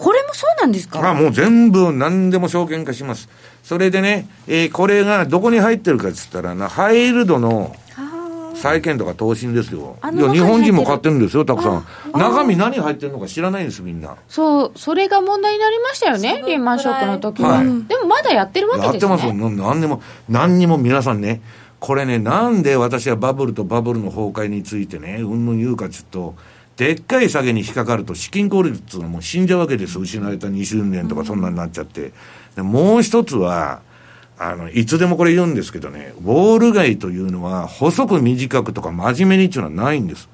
[0.00, 1.10] え、これもそうなんですか？
[1.10, 3.28] あ、もう全部何でも証券化します。
[3.62, 7.76] それでね、えー、これがどこに入ってるかっつったらな、ハイルドの、
[8.56, 9.96] 債券とか投信ですよ。
[10.12, 11.86] いや、日本人も買ってるんですよ、たくさん。
[12.12, 14.16] 中身何入ってるのか知らないんです、みんな。
[14.28, 17.52] そう、それが問題になりましたよね、リーマンショックの時は。
[17.52, 19.10] はい、でもまだやってるわけですね。
[19.12, 21.40] やってます何にも、何にも皆さんね、
[21.78, 26.34] これね、なんで私はバブルとバブルの崩壊についてね、うんぬん言うかちょっと、
[26.80, 29.98] でっかい下げに引っかかると資金効率がもう死んじゃうわけです。
[29.98, 32.14] 失われた20年とかそんなになっちゃって。
[32.56, 33.82] でもう一つは、
[34.38, 40.30] あの、いつでもこれ言うんですけどね、ウォール街というのは、細く短くとか真面目にっていうのはないんです。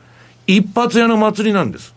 [0.47, 1.97] 一発屋の祭りなんです。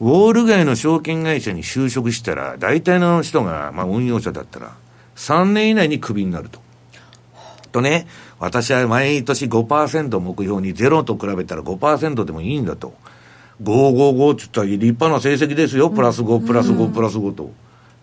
[0.00, 4.72] ウォール街の証券会社に就職したら、大体の人が、まあ運用者だったら、
[5.16, 6.58] 3年以内にクビになると。
[7.70, 8.06] とね、
[8.38, 12.94] 私は毎年5%目標にゼロと比べたら5%でもいいんだと。
[13.62, 15.90] 555って言ったら立派な成績ですよ。
[15.90, 17.52] プラス5、プラス5、プラス5と。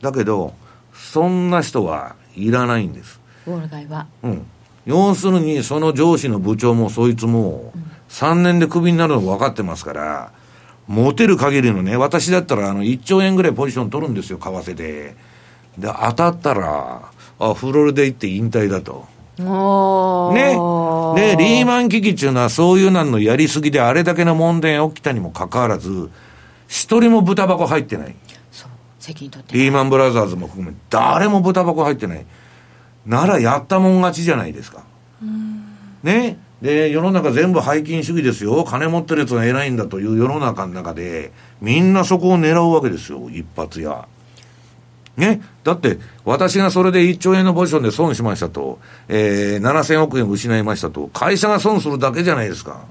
[0.02, 0.54] だけど、
[0.93, 3.19] そんな人はいらないんです。
[3.45, 4.08] ウォール街は。
[4.24, 4.45] うん。
[4.86, 7.74] 要するに、その上司の部長もそいつも、
[8.10, 10.32] 3年でクビになるの分かってますから、
[10.88, 15.15] 持てる限りのね、私だったらあの1兆円ぐらいポジション取るんですよ、為替で。
[15.78, 19.06] で、当たったら、あ、フロリダ行って引退だと。
[19.43, 20.56] ね。
[21.15, 26.10] で、リーマン危機っていうのはそういうなんのやりすぎであれだけの問題が起きたにもかかわらず、
[26.67, 28.15] 一人も豚箱入ってない。
[28.99, 32.25] 責任取ってリーマンブラザーズも含め誰も豚箱入ってない。
[33.06, 34.84] ならやったもん勝ちじゃないですか。
[36.04, 36.38] ね。
[36.62, 38.65] で世の中全部背金主義ですよ。
[38.65, 43.30] 金持ってるやつが偉いんだという世の中の中でみんなそこを狙うわけですよ。
[43.30, 44.08] 一発や
[45.17, 45.41] ね。
[45.63, 52.82] だって、私がそれで1兆円のポジションで損しましたと、えー、7000億円失いましたと、会社が損するだけじゃないですか。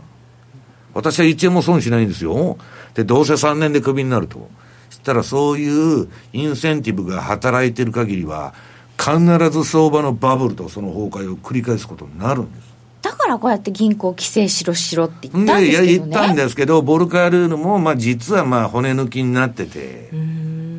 [0.94, 2.59] 私は1円も損しないんですよ。
[2.94, 4.48] で、どうせ3年でクビになると。
[4.90, 8.54] したらそういうインセンティブが働いてる限りは、
[8.98, 9.18] 必
[9.50, 12.68] ず相場のバブルとその崩壊を繰り返すことになるんです。
[13.00, 20.11] だからこうやって銀行規制しろしろって言ったんですけど、ね、いや、言ったんですけど、ボルカールールも、まあ実はまあ骨抜きになってて、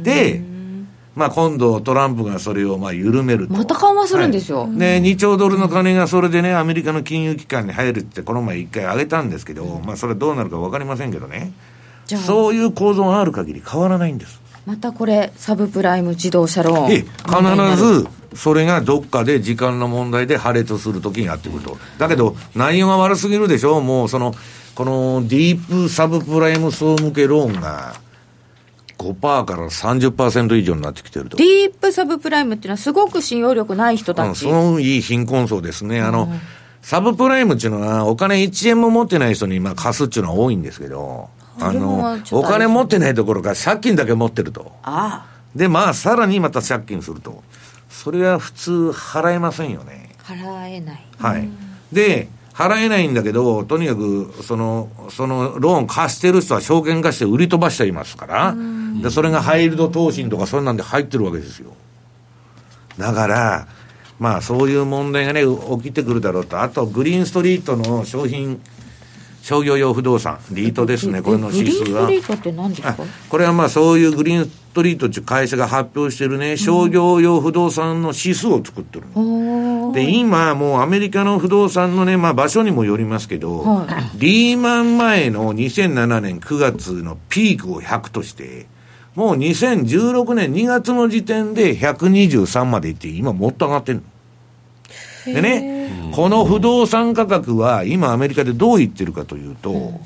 [0.04, 0.44] で、
[1.16, 3.54] まあ、今度、トランプがそれをまあ緩めると。
[3.54, 4.62] また緩和するんですよ。
[4.62, 11.52] はい、で、2兆ドルの金がそれでね、アメリカの金融機関に入るって、この前1回上げたんですけど、まあ、それどうなるか分かりませんけどね。
[12.06, 14.40] そういう構造がある限り変わらないんです。
[14.66, 16.92] またこれ、サブプライム自動車ローン。
[16.92, 21.78] え必ず、それがどっかで時間の問題で破裂するときにやってくると。
[21.98, 24.34] だけど、内容が悪すぎるでしょもうその、
[24.76, 27.96] このディープサブプライム層向けローンが、
[29.00, 31.38] 5%から30%以上になってきてると。
[31.38, 34.28] ディープサブプライムっていうのは、すごく信用力ない人たち。
[34.28, 36.02] うん、そのいい貧困層ですね。
[36.02, 36.40] あの、うん、
[36.82, 41.30] サブプライムっていうのは、お金1円も持ってない人にまあ貸すっていうのは多いんですけど、
[41.62, 44.72] あの、お金持ってないところから借金だけ持ってると。
[44.84, 45.40] ああ。
[45.56, 47.44] で、まあ、さらにまた借金すると。
[47.90, 50.10] それは普通払えませんよね。
[50.24, 51.06] 払えない。
[51.18, 51.50] はい。
[51.92, 58.56] で、払えないんだけど、とにかく、その、そのローン貸してる人は証券化して売り飛ばしていますから、
[59.02, 61.74] で、それがハイルド投信とかそんなんで入ってるわけですよ。
[62.98, 63.68] だから、
[64.20, 65.44] まあそういう問題がね、
[65.82, 66.62] 起きてくるだろうと。
[66.62, 68.60] あと、グリーンストリートの商品
[69.42, 72.06] 商業用不動産、リートですね、これの指数は。
[72.06, 72.96] グリーンストリートって何ですか？
[73.30, 88.68] これはまあそういうグリーンストリートっていう会社が発表してるね、商業用不動産の指数を作ってる、うん、で、今もうアメリカの不動産のね、まあ場所にもよりますけど、はい、リーマン前の2007年9月のピークを100として、
[89.16, 94.02] もう2016年2月の時点で123までいって、今もっと上がってる
[95.26, 95.34] の。
[95.34, 100.00] でね、この不動産価格は今アメリカでどう言ってるかというと、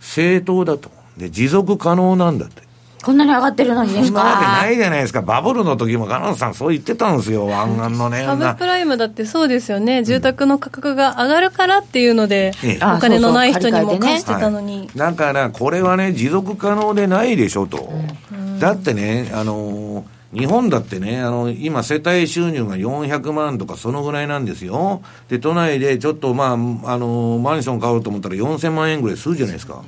[0.00, 0.90] 正当だと。
[1.16, 2.67] で、持続可能なんだって。
[3.02, 5.22] こんなに上がってるのにですかそんなわけないじゃないですか。
[5.22, 7.46] バブルの時もガノンさんそう言ってたんですよ。
[7.46, 8.24] 湾岸のね。
[8.24, 10.02] サブプライムだってそうですよね。
[10.02, 14.80] 住宅の価格が上がるからっていうので、うん、お金のない人にも貸してたのに。
[14.82, 17.90] ねはい、だからこれはね、持続可能でないでしょと。
[18.32, 25.02] うん、だってね、あのー日本だってね、あの、今世帯収入が400万とかそのぐらいなんですよ。
[25.28, 26.48] で、都内でちょっとま
[26.84, 29.82] あ、あの、マンション買おうと思ったら4000万円ぐらいするじゃないですか。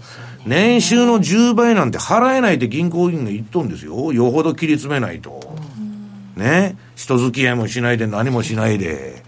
[0.46, 4.12] 年収の10倍なんて払えないって銀行員が言っとんですよ。
[4.14, 5.55] よほど切り詰めないと。
[6.37, 6.76] ね。
[6.96, 9.22] 人付き合いもしないで何もしないで。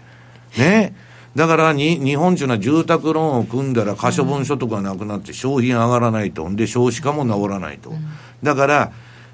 [0.57, 0.95] ね。
[1.35, 6.49] だからに、日本っていうの住宅ローンを組んだら可処分所得がなくなって消費が上がらないと。
[6.55, 7.93] で、少子化も治らないと。
[8.41, 8.91] だから、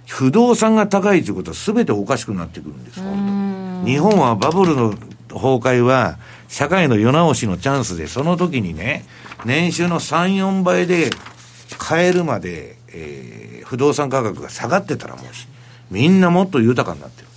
[0.10, 3.00] 不動産が高いということは全ておかしくなってくるんです、
[3.86, 4.90] 日本はバブルの
[5.30, 6.18] 崩壊は、
[6.48, 9.06] 社会の世直しのチャンスで、その時にね、
[9.46, 11.12] 年収の3、4倍で
[11.78, 15.48] 買えるまで、えー、不動産価格が下がってたらもし、
[15.92, 17.28] みんなもっと豊かになってる。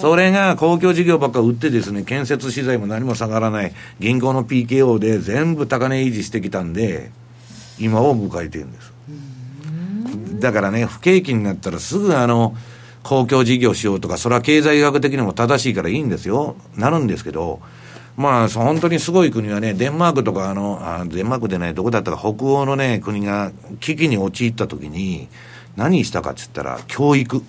[0.00, 7.10] それが公共事業ばっか売ってですね、建設資材も何も下がらない、銀行の PKO で全部高値維持してきたんで、
[7.78, 8.97] 今を迎えてるんです。
[10.38, 12.56] だからね、不景気になったらすぐあの、
[13.02, 16.56] 公共事業しようとか、それは経済学的にも正しいからいいんですよ。
[16.76, 17.60] なるんですけど、
[18.16, 25.28] まあ、本当にすごい国はね、デンマークとか、あの、あデンマークでない、どこだったか、北欧のね、国が危機に陥った時に、
[25.76, 27.42] 何したかっつったら、教育。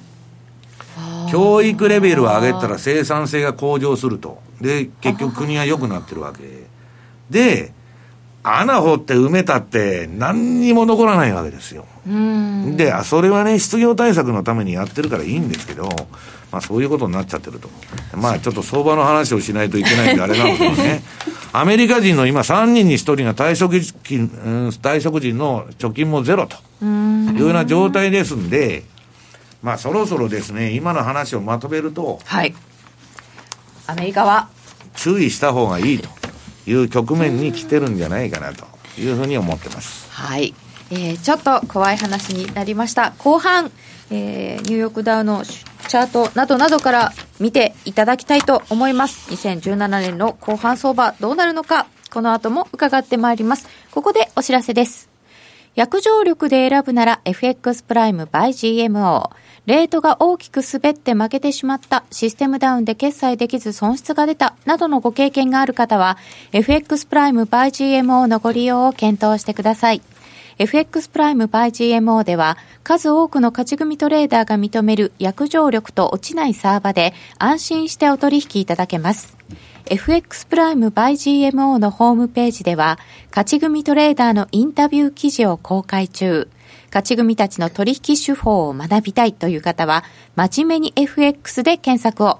[1.32, 4.42] 教育レベルを上げたら生産性が向上すると。
[4.62, 6.44] で、結局国は良くなってるわけ。
[7.30, 7.72] で、
[8.44, 11.86] 穴掘って埋めたって何にも残らないわけですよ。
[12.76, 15.90] で、それはね、失業対策のためにやってるからいいんですけど、
[16.52, 17.70] まあそういうことになっちゃってると。
[18.16, 21.04] まあちょっと相場の話をしないといけないんであれなんですけどね。
[21.54, 24.28] アメリカ人の今3人に1人が退職金、
[24.82, 28.84] 退職時の貯金もゼロというような状態ですんで、
[29.62, 32.56] まあそろそろですね、今の話をまとめると、はい。
[33.88, 34.50] アメリカは？
[34.96, 36.10] 注意した方がいいと。
[36.68, 38.66] いう局面に来てるんじゃないかなと
[39.00, 40.08] いうふうに思ってます。
[40.12, 40.54] はい。
[40.92, 43.14] えー、ちょっと怖い話になりました。
[43.20, 43.72] 後半、
[44.12, 49.32] えー、ニューヨークダウのチャートなどなどから見ていただきたいと思います。
[49.32, 53.68] 2017年の後半相場どうなるのか、この後も伺ってまいります。
[53.92, 55.10] ここでお知らせです。
[55.76, 59.30] 約定力で選ぶなら FX プライム by GMO。
[59.66, 66.18] レートが大きく滑って負けてしまった、システムダウンで決済できず損失が出た、などのご経験がある方は、
[66.54, 70.02] FX プライム by GMO のご利用を検討してください。
[70.60, 79.38] FX プライム by GMO では数多くの勝ち組トレーダーが認める約定力と落ちないサーバで安心してお取引いただけます。
[79.86, 81.14] FX プライム by
[81.52, 86.50] GMO のホームページでは勝ち組トレーダーのインタビュー記事を公開中。
[86.88, 90.04] 勝ち組たちの取引手法を学びたいという方は、
[90.36, 92.40] 真面目に FX で検索を。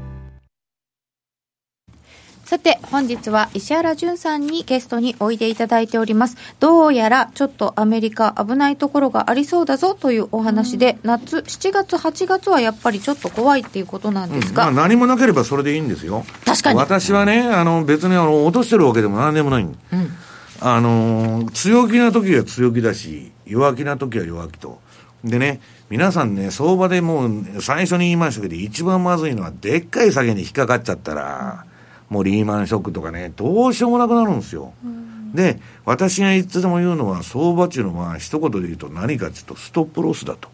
[2.51, 6.35] さて、本日は石原淳さんにゲストにおいでいただいております。
[6.59, 14.67] どうやらちょっとアメリカ危ないところがありそうだぞというお話で、夏、7月、8月はやっぱりちょっと怖いっていうことなんですが。
[14.67, 16.25] うん、まあ、何もなければそれでいいんですよ。
[16.43, 16.79] 確かに。
[16.79, 19.63] 私はね、あの、別にあの、落としてるわけでも何でもない。
[19.63, 19.79] うん、
[20.59, 24.81] あの、強気な時は強気だし、弱気な時は弱気と。
[25.23, 31.63] でね、皆さんね、相場でもう最初に言いましたけど、一番まずいのは、でっかい下げに引っかかっちゃったら、
[32.11, 34.73] もうリーマンショックとかね、どうしようもなくなるんですよ。
[35.33, 40.49] で、私がいつでも言うのは、相場っていうのは、一言で言うと何かっていうと、ストップロスだと。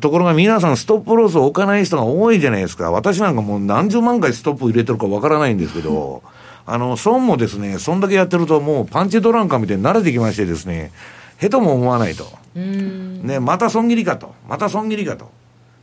[0.00, 2.90] ところが皆さんストップロスを置かない人が多いじゃないですか。
[2.90, 6.22] 私なんかもう何十万回ストップ入れてるかわからないんですけど、
[6.66, 10.92] あの、損もですね、そんだけやってるともうパンチドランカーみたいに慣れてきましてですね、
[11.38, 12.26] へとも思わないと。
[12.54, 14.34] ね、また損切りかと。
[14.48, 15.30] また損切りかと。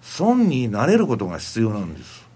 [0.01, 2.28] 損になれることが必要なんです。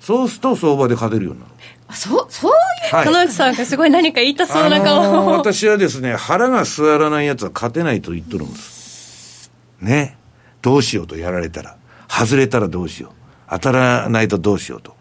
[0.00, 1.52] そうすると相場で勝てるようになる。
[1.94, 2.54] そそうい
[2.92, 9.52] う、はい、金内さんがすごい何か言いたそうな顔、あのー、私はですね、腹が座らないやつは勝てないと言っとるんです。
[9.80, 10.18] ね。
[10.62, 11.76] どうしようとやられたら。
[12.08, 13.12] 外れたらどうしよう。
[13.50, 14.96] 当たらないとどうしようと。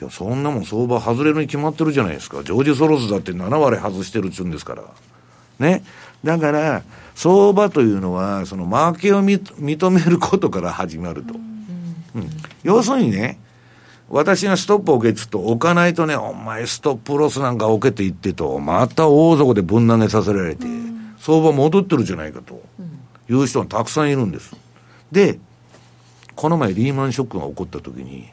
[0.00, 2.42] いや、そんなもん相場外れるに決まってるじゃないですか。
[2.42, 4.84] ジョージ・ソロスだって7割外してるっちゅうんですから。
[5.58, 5.84] ね。
[6.24, 6.82] だから、
[7.14, 11.34] 相場というのは、その負けを認めることから始まると。
[11.34, 12.30] うん、
[12.62, 13.38] 要するにね、
[14.10, 20.66] 私がストップ置けっつと置かないとね、お前ストップロスなんか置けって言ってと、また大底でぶん投げさせられて、
[21.18, 22.60] 相場戻ってるじゃないかと、
[23.28, 24.56] いう人がたくさんいるんです。
[25.12, 25.38] で、
[26.34, 28.28] この前リーマンショックが起こった時に、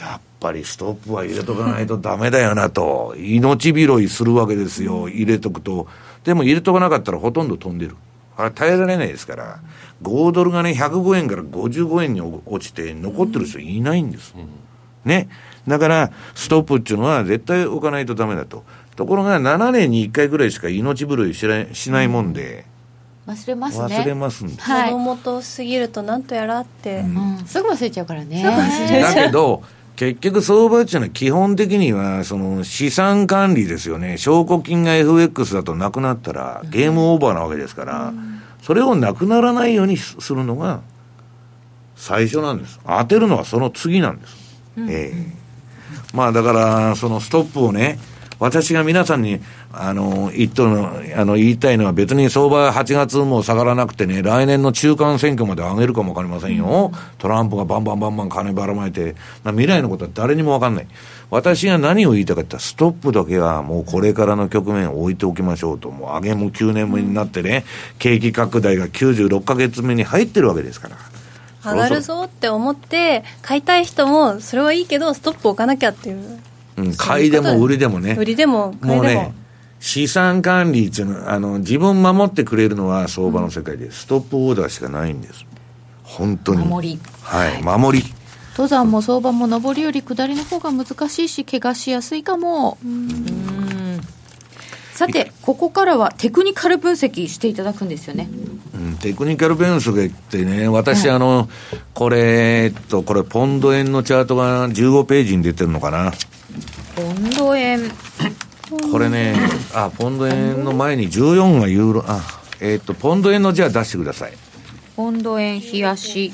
[0.00, 5.88] やっぱりストップは入れとかないとダメだよなと、命拾いするわけですよ、入れとくと。
[6.24, 7.96] でも入れとかなかったらほとんど飛んでる。
[8.38, 9.60] あれ耐えられないですから、
[10.02, 14.32] 5ドルがね、105円から55円に落ちて残ってる人いないんです。
[14.34, 14.48] うん
[15.04, 15.28] ね。
[15.66, 18.64] だから、ストップっていうのは絶対置かないとダメだと。
[18.96, 22.64] ところが、7年に1回ぐらいしか命拾いしないしないもんで、
[23.26, 23.84] 忘れますね。
[23.84, 28.42] 忘れますんで、はい、子供と過ぎるとなんとやらって、うん、すぐ忘れちゃうからね。
[28.42, 29.62] だけど
[29.94, 34.18] 結局相場っていうのは基本的にはその資産管理ですよね。
[34.18, 40.80] 証拠金が FX だとなくなったらゲームオーバーなわけですから、うん、それをなくならないようにするのが
[41.94, 42.80] 最初なんです。
[42.84, 44.41] 当てるのはその次なんです
[44.78, 45.42] ええ
[46.12, 47.98] まあだから、そのストップをね、
[48.38, 49.40] 私が皆さんに、
[49.72, 56.90] あの、言っの、あの、言いたいのは別に相場8月も下がらなくてね、来年の中間選挙まで上げるかもわかりませんよ。
[56.92, 59.14] うん、トランプがバンバンバンバン金ばらまいて、
[59.44, 60.86] 未来のことは誰にもわかんない。
[61.30, 65.88] 私が何を言いたかったら、ストップだけはもうこれからの局面を置いておきましょうと。
[65.90, 67.64] もう上げも9年目になってね、
[68.00, 70.96] 景気拡大が96か月目に入ってるわけですから。
[71.64, 76.40] 上がるぞって思って買いたい人もそれはいいけどストップ置かなきゃっていう、
[76.76, 78.16] うん、買いでも売りでもね。
[78.18, 78.94] 売りでも買いでも。
[78.96, 79.34] もうね
[79.80, 85.44] 資産管理っていうのあの自分守ってくれるのは相場の世界で、うん、ストップオーダーしかないんです。
[86.04, 86.64] 本当に。
[86.64, 87.00] 守り。
[87.22, 88.14] はい、はい、守り。
[88.52, 92.78] 登山も相場も上りより下りの方が難しいし怪我しやすいかも。
[92.84, 93.61] うん
[94.92, 98.28] さてここからはテクニカル分析していただくんですよね。
[99.00, 101.48] テクニカル分析ってね、私、あの、
[101.94, 106.12] これ、えっと、これ、ポンド円のチャートが15ページに出てるのかな。
[106.94, 107.90] ポンド円。
[108.90, 109.36] これね、
[109.74, 112.20] あ、ポンド円の前に14がユーロ、あ、
[112.60, 114.32] えっと、ポンド円のじゃあ出してください。
[114.96, 116.32] ポンド円冷やし、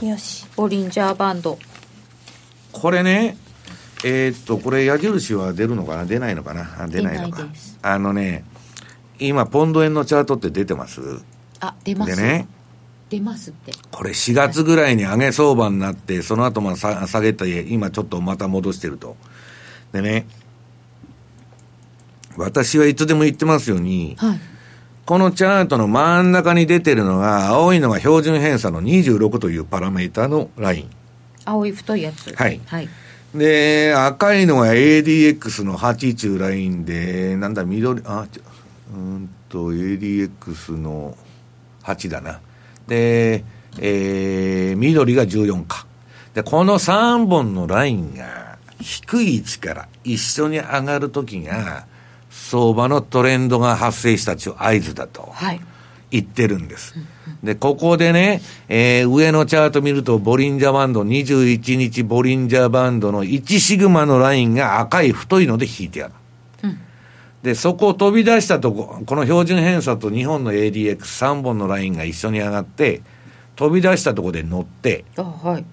[0.00, 0.46] 冷やし。
[0.56, 1.58] ボリンジャーバンド。
[2.72, 3.36] これね
[4.04, 6.04] えー、っとこれ矢印は出るのかな？
[6.06, 6.86] 出ないのかな？
[6.88, 7.46] 出ないのか。
[7.82, 8.44] あのね
[9.18, 11.00] 今ポンド円のチャートって出てます？
[11.60, 12.16] あ出ます。
[12.16, 12.48] でね。
[13.08, 13.72] 出ますって。
[13.90, 19.16] これ4月ぐらいに上げ相場になってその後まあ下げて今ちょっとまた戻してると。
[19.92, 20.26] でね
[22.38, 24.40] 私はいつでも言ってますように、はい、
[25.04, 30.90] このチャートの真ん中に出てるのが、青いのが標準偏差の26というパラメータのライン。
[31.44, 32.34] 青い太いやつ。
[32.34, 32.58] はい。
[32.64, 32.88] はい、
[33.34, 38.26] で、赤いのが ADX の8中ラインで、なんだ、緑、あ、
[38.94, 41.16] うんと、ADX の
[41.82, 42.40] 8だな。
[42.86, 43.44] で、
[43.78, 45.86] えー、緑が14か。
[46.34, 51.86] で、この3本のラインが、低い位置から一緒に上がるときが、
[52.32, 55.60] 相場のトレンドが発生したという合図だとはい
[56.12, 56.94] 言ってるんです。
[57.42, 66.14] で、ここでね、えー、上のチャート見ると、ボリンジャーバンド、21日ボリンジャーバンドの1シグマのラインが赤い太いので引いてある。
[67.42, 73.02] で、そこを飛び出したとこ、この標準偏差と日本の ADX3 本のラインが一緒に上がって、
[73.56, 75.64] 飛び出したとこで乗って、はい、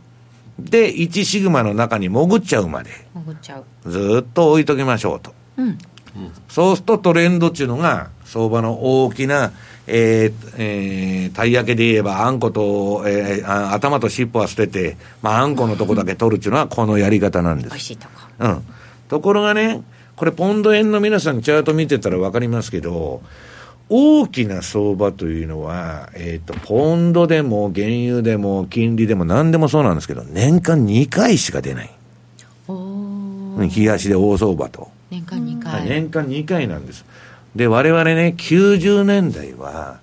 [0.58, 3.90] で、1シグマの中に潜っちゃうまで、潜っちゃう。
[3.90, 5.34] ずっと置いときましょうと。
[5.58, 5.78] うん、
[6.48, 9.52] そうするとトレンドっていうのが、相場の大きな、
[9.90, 17.70] えーえー、たい焼きで言えば、あんこと、えー、頭と尻尾は捨てて、まあ、あんこのとこだけ取るっていうのは、このやり方なんです。
[17.70, 18.14] 美味しいとこ。
[18.40, 18.64] うん。
[19.08, 19.82] ところがね、
[20.16, 23.22] これ、ポンド円の皆さん、チャート見てたら分かりますけど、
[23.90, 31.92] 大きな相場というのは、えっ、ー、と、ポンドでも原油でも金利でも何でもそうなんですけど、年間2回しか出ない。
[32.68, 34.90] 冷やしで大相場と。
[35.10, 35.86] 年間2回。
[35.86, 37.04] 年間2回なんです。
[37.56, 40.00] で、我々ね、90年代は、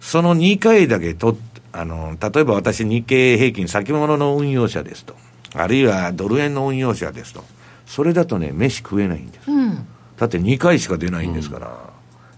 [0.00, 1.36] その2回だけと、
[1.72, 5.16] あの、例えば私日経平均先物の運用者ですと。
[5.54, 7.44] あるいはドル円の運用者ですと。
[7.86, 9.50] それだとね、飯食えないんです。
[9.50, 9.86] うん、
[10.16, 11.70] だって2回しか出ないんですから。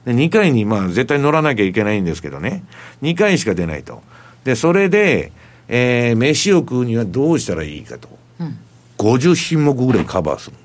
[0.06, 2.64] うん、で、2回にまあ絶対乗らなきゃいけないんですけどね。
[3.02, 4.02] 2回しか出ないと。
[4.44, 5.32] で、それで、
[5.68, 8.08] えー、飯を食うにはどうしたらいいかと。
[8.38, 8.58] うん、
[8.98, 10.56] 50品目ぐらいカバーする。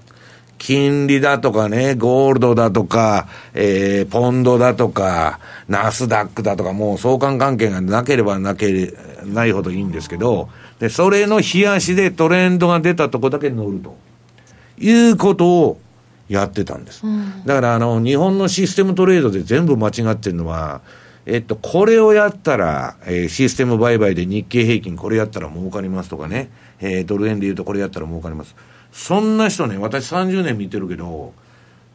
[0.61, 8.93] 金利だとかね、ゴールドだとか、えー、ポンドだとか、ナスダックだとか、もう相関関係がなければなけ
[9.25, 10.49] ないほどいいんですけど、
[10.79, 13.97] で、それの冷やしでトレンドが出たとこだけ乗ると。
[14.77, 15.79] いうことを
[16.29, 17.07] やってたんです。
[17.07, 20.81] うん、だからあの、日本のシステムトレードで全部間違ってるのは、
[21.25, 26.51] えっと、これをやったら、えー、システム売買で日経平均これやったら儲かりますとかね、
[26.81, 28.55] えー、ドル円で言うとこれやったら儲かります。
[28.91, 31.33] そんな人ね、私30年見てるけど、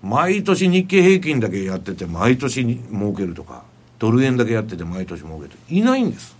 [0.02, 3.64] 毎年日経平均だけやってて、毎年儲けるとか、
[3.98, 6.36] ドル円だけやってて毎年儲けるいないんです。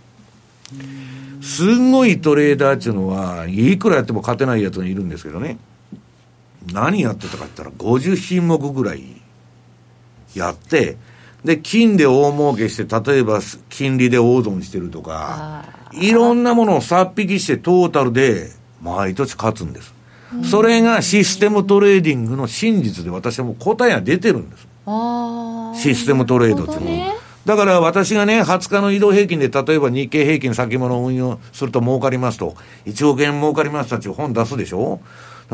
[1.41, 5.57] すんごいトレーダーっていうのは、いくらやっても勝てないやつがいるんですけどね。
[6.73, 9.03] 何やってたかって言ったら、50品目ぐらい
[10.33, 10.97] やって、
[11.45, 13.39] で、金で大儲けして、例えば
[13.69, 19.93] 金利で大損してるとか、いろんなものをさっ引きしてトータルで毎年勝つんです。
[20.43, 24.67] それがシステムトレーディングの真実で私はもう答えが出てるんです。
[25.81, 27.15] システムトレードっていうのは。
[27.45, 34.99] だから私がね、20日の移動平均で、例えば日経平均先物を運用すると儲かりますと、1億円儲かりますたち本出すでしょ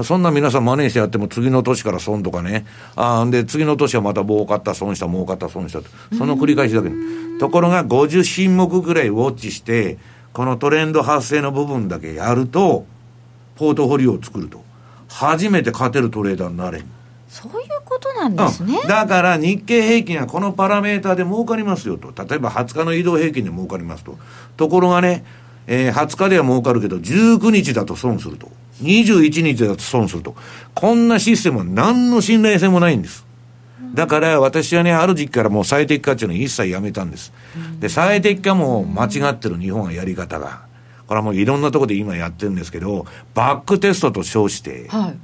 [0.03, 2.65] そんな皆さん真似してやっても次の年から損とかね。
[2.95, 5.86] あで、次の年はまた儲かった、損した、儲かった、損したと。
[6.17, 6.89] その繰り返しだけ
[7.39, 9.99] ところが50品目ぐらいウォッチして、
[10.34, 12.86] このトレンド発生の部分だけやると、
[13.55, 14.63] ポートフォリオを作ると。
[15.07, 16.86] 初めて勝てるトレーダーになれん。
[17.29, 22.13] そういうことなんですね、うん、だから日経平均はこのパラメーターで儲かりますよと。
[22.23, 24.17] 例えば20日の移動平均で儲かりますと。
[24.57, 25.23] ところがね、
[25.67, 28.49] えー、20日では儲かるけど、19日だと損すると。
[28.81, 30.36] 21日だと損すると。
[30.73, 33.25] こんなシステムは何の信頼性もないんです。
[33.94, 37.32] だから私はね、ある時期からもう最適化っていうのを一切やめたんです。
[37.80, 40.62] で、最適化も間違ってる日本はやり方が。
[41.08, 45.18] これはもういろんなところで今やってるんですけど、バックテストと称して、はい、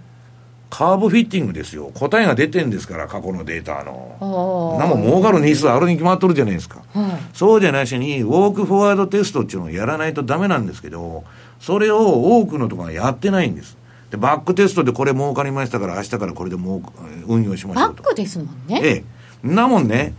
[0.70, 1.90] カーブフィッティングですよ。
[1.96, 4.78] 答えが出てんですから、過去のデータの。
[4.80, 6.84] なも儲かる日数あるに決まっとるじゃないですか。
[6.94, 11.24] はい、そうじゃなしに、ウォークフォワードテストっていうのをやらないとダメなんですけど、
[11.60, 13.79] それを多くのところがやってないんです。
[14.12, 16.82] で、バックテストでこれ儲かりましたから、明日からこれでもう
[17.28, 18.82] 運用しましょうバックですもんね。
[18.84, 19.03] ええ。
[19.43, 20.14] なもんね、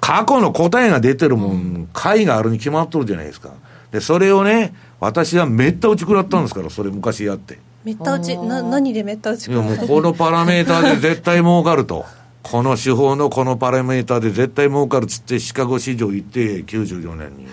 [0.00, 3.50] 過去の答えが出てるもん、解があるに決まっとるじゃないですか。
[3.92, 7.58] で、それをね、私はめった打ち食らったんですから、それ昔やって。
[7.84, 12.04] めった打ち、な、何でめった打ち食らったいやもうこのパラメーターで絶対儲かると。
[12.42, 17.46] この手法のこのパラメーターで絶対儲かるっつってシカゴ市場行って94年に。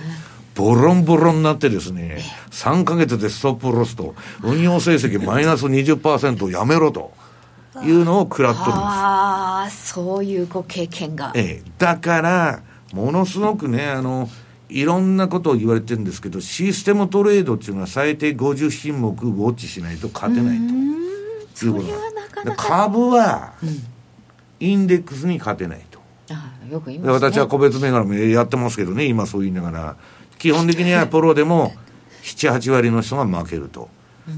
[0.55, 7.11] ボロンボロンになってですね、3か月でストップロスと、運用成績マイナス20%やめろと。
[7.81, 8.79] いうのを食らっとるんです。
[8.79, 11.31] ああ、そういうご経験が。
[11.33, 11.71] ええ。
[11.79, 12.61] だから、
[12.93, 14.29] ものすごくね、あの、
[14.69, 21.65] いろんなことを言われてるんですけど、システムトレードっていうのは最低50品目ウォッチしないと勝てないと。
[21.65, 23.53] いうことなな株は、
[24.59, 25.99] インデックスに勝てないと。
[26.31, 29.95] ああよく言います、ね、私は個別銘柄もやってますけどね、今そう言いながら。
[30.37, 31.73] 基本的にはプロでも
[32.23, 33.89] 7、8割の人が負けると。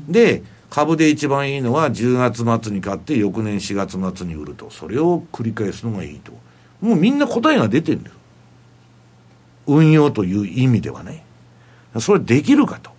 [0.07, 4.69] で、株で一番いいのは10月末に買って翌年4月末に売ると。
[4.69, 6.31] それを繰り返すのがいいと。
[6.81, 8.15] もうみんな答えが出てるんだよ。
[9.67, 11.23] 運用という意味ではね。
[11.99, 12.91] それできるかと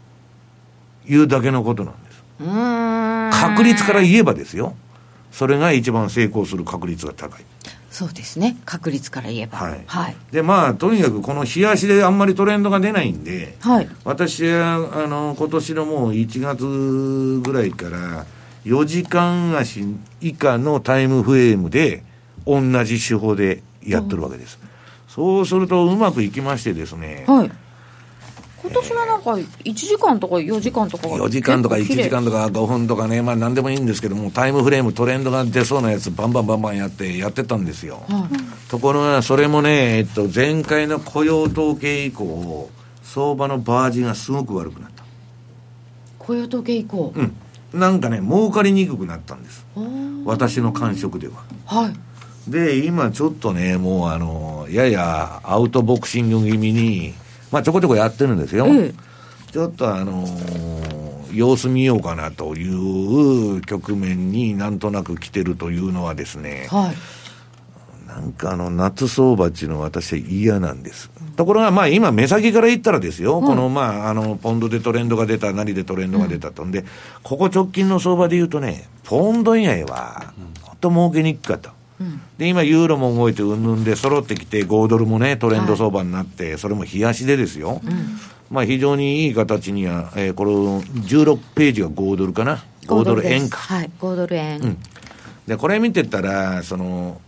[1.07, 2.23] いうだけのことなんです。
[2.39, 4.75] 確率から言えばですよ。
[5.31, 7.45] それが一番成功する確率が高い。
[7.97, 8.59] そうですね。
[8.67, 9.57] 確率から言えば。
[9.57, 18.27] はい、はい、でまあとにかくこの冷やしであんまりトレンドが出ないんで、はい、私はあの今年のもう1月ぐらいから
[18.67, 19.83] 4時間足
[20.21, 22.05] 以下のタイムフレームで
[22.45, 24.59] 同じ手法でやってるわけです、
[25.09, 27.66] そうするとうまくいきましてですね、はい
[28.63, 38.03] 今年はなんか1時間とか4時間とか4時間とか1時間とか5分とかね、まあ何でもいいんですけども、タイムフレーム、トレンドが出そうなやつ、バンバンバンバンやって、やってたんですよ。
[38.09, 42.71] はい、ところが、それもね、えっと、前回の雇用統計以降、
[43.03, 45.05] 相場のバージがすごく悪くなった。
[46.19, 47.13] 雇用統計以降？
[47.15, 47.37] うん。
[47.73, 49.67] なんかね、儲かりにくくなったんです。
[50.25, 51.45] 私の感触では。
[51.67, 52.51] はい。
[52.51, 57.15] で、今ちょっとね、もうあの、ややアウトボクシング気味に、
[57.51, 58.67] まあ、ちょこちょこやってるんですよ。
[59.53, 66.97] ちょっとあのー、様子見ようかなという局面になんとなく来てるというのはですね、はい、
[68.07, 71.11] なんかあの、夏相場っていうのは私は嫌なんです。
[71.37, 76.85] ところが、まあ今、目先から言ったらですよ、このまあ、あの、ポンドでトレンドが出た、何でトレンドが出たとんで、
[77.23, 80.33] ここ直近の相場で言うとね、ポンド以外は、
[80.81, 81.76] と儲けにくかった。
[82.39, 87.81] で、今、ユーロも動いてうんぬんで揃ってきて、5ドルもね、トレンド相場になって、はい、それも冷やしでですよ。
[87.85, 88.19] うん、
[88.51, 93.59] まあ、非常にいい形には、えー、この16ページが5ドルかな？5ドル円か。
[93.59, 94.61] はい、5ドル円。
[94.61, 94.79] うん。
[95.47, 97.21] で、これ見てたら、その、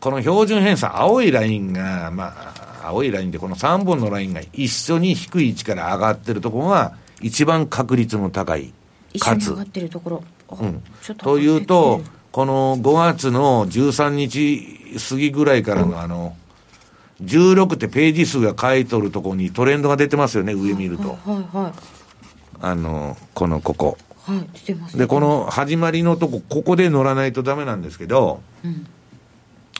[0.00, 8.72] この標準偏差、青いラインが、まあ、青いラインでこの3本のラインが一緒に低い位置から上がってるところが、一番確率の高い。
[9.18, 9.50] かつ。
[9.50, 10.24] 上がってるところ。
[10.60, 10.82] うん。
[11.16, 12.02] というと、
[12.36, 16.36] この5月の13日過ぎぐらいからのあの、
[17.22, 21.12] 16ってページ数が書いとるところにトレンドが出てますよね、上見ると。
[21.12, 21.72] はいはいはい、
[22.60, 23.96] あの、このここ。
[24.26, 28.86] はい、出てます、で、この始まりのとこ、ここで乗らないとダメなんですけど、うん、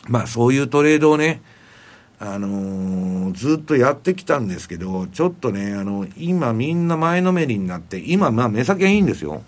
[0.08, 1.42] まあそういうトレードをね、
[2.18, 9.42] あのー、ずっとやってきたんですけど、ちょっとね、あの、今みんな前のめりになって、今まあ目先はいいんですよ。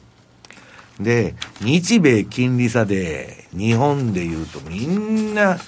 [1.01, 5.59] で、日米金利差で、日本で言うとみんな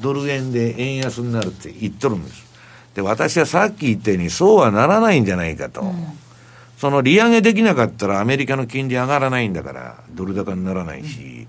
[0.00, 2.44] ドル円で円安になるって言っとるんです。
[2.94, 5.82] で、私はさっき言ったようにそうはならないんじゃないかと。
[5.82, 5.94] うん、
[6.78, 11.48] その利上げできなかったらアメリカの金利上がらないんだから、ドル高にならないし、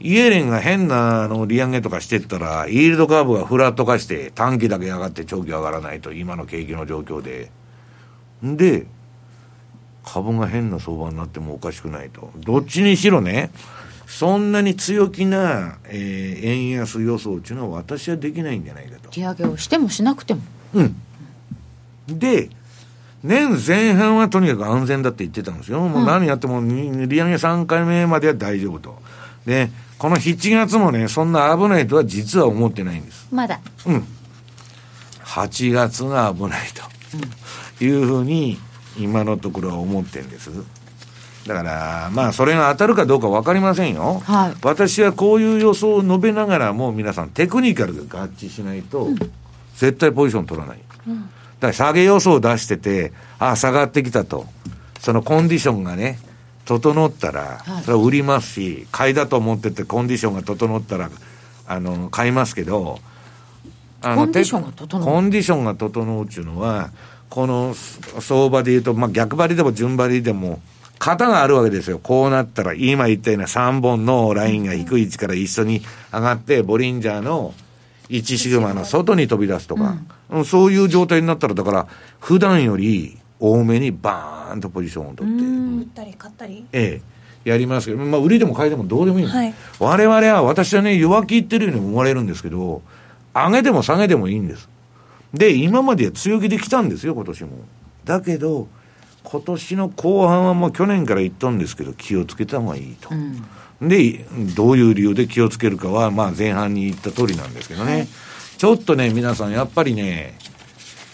[0.00, 7.50] うん、イエレンが変なあの利上げとかしてったら、イールドカーブがフラット化して短期だけ上がって長期上がらないと、今の景気の状況で。
[8.42, 8.86] で、
[10.06, 12.30] 株が変な相場になってもおかしくないと。
[12.38, 13.50] どっちにしろね、
[14.06, 19.10] そんなに強気な、えー、円安予想っていうのは私はできないんじゃないかと。
[19.10, 20.42] 利上げをしてもしなくても。
[20.74, 20.96] うん。
[22.08, 22.48] で、
[23.24, 25.80] 年前半はとにかく安全だって言ってたんですよ。
[25.80, 28.96] もう何やっても、利上げ3回目までは大丈夫と。
[29.44, 33.26] で、この7月もね、そんな危ないとは実は思ってないんです。
[33.32, 33.58] まだ。
[33.86, 34.06] うん。
[35.24, 36.68] 8月が危ない
[37.78, 38.58] というふうに
[38.98, 40.50] 今のところは思ってんです。
[41.46, 44.20] だから、まあ、それが当たるかどうか分かりませんよ。
[44.24, 49.16] はい、私はこういう予想を述べながらも、皆さん、テクニカルが合致しないと、うん、
[49.76, 50.78] 絶対ポジション取らない。
[51.06, 54.46] うん、だから、下げ予想を出してて、ああ、下がってきたと。
[55.00, 56.18] そのコンディションがね、
[56.64, 61.10] 整ったら、それは売りますし、買いだと思ってて、コンディションが整ったら、
[61.68, 62.98] あの、買いますけど、
[64.02, 66.90] あの、コンディションが整うコンディションが整うっていうのは、
[67.30, 70.60] この相場でいうと、まあ、逆張りでも順張りでも、
[70.98, 71.98] 型があるわけですよ。
[71.98, 77.54] こうなったら、今言ったような3本のラインが低い位置から一緒に上がって、ボリンジャーの
[78.08, 79.98] 1シグマの外に飛び出すとか、
[80.30, 81.86] うん、そういう状態になったら、だから、
[82.20, 85.44] 普段より多めにバーンとポジションを取って。
[85.44, 87.16] 売ったり買ったりええ。
[87.50, 92.82] やりますけど、まあ、売りでも買いでもどうでもいい、はい、我々は、私はね、弱気言ってるように思われるんですけど、
[93.32, 94.68] 上げでも下げでもいいんです。
[95.36, 97.50] で、今まで強気で来たんですよ、今年も。
[98.04, 98.68] だけど、
[99.22, 103.10] 今年の後半はもう去年から言ったんですけど、気をつけた方がいいと。
[103.10, 104.24] うん、で、
[104.54, 107.92] どういう理由で気をつけるかは、まあ前半に言った通りなんですけどね。
[107.92, 108.08] はい、
[108.56, 110.38] ちょっとね、皆さん、やっぱりね、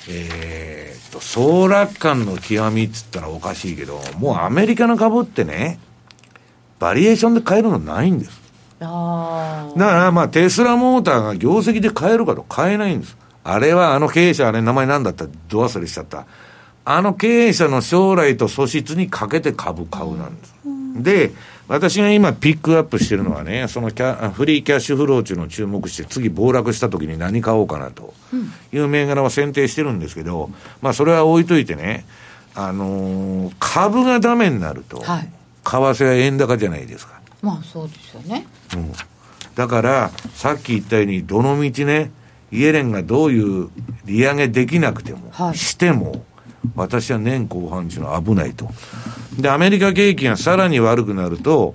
[0.08, 5.78] えー、っと、総楽観の極みっつったらおかしいけど、もうアメリカの株ってね、
[6.78, 8.42] バリエーションで買えるのないんです。
[8.80, 13.16] だからまあテスラモーターが業績で買えるかと買えないんです。
[13.44, 16.26] あれはあの経営者、あれ名前なんだったど忘れしちゃった。
[16.84, 20.54] あの経営者の将来と素質にかけて株買うなんです。
[20.96, 21.32] で、
[21.68, 28.14] 私が今ピックアップしてるのはね、そのキャフリーキャッシュフローっていうのを注目して、次暴落した時に何買おうかなと
[28.72, 32.04] いう銘柄は選定してるんですけど、まあそれは置いといてね、
[32.54, 35.30] あのー、株がダメになると、はい、為
[35.64, 37.20] 替は円高じゃないですか。
[37.40, 38.46] まあそうですよね。
[38.74, 38.92] うん。
[39.54, 42.10] だから、さっき言ったように、どの道ね、
[42.52, 43.70] イエレンがどういう
[44.04, 46.24] 利上げできなくても、はい、しても、
[46.76, 48.68] 私は年後半っていうのは危ないと。
[49.38, 51.74] で、アメリカ景気がさらに悪くなると、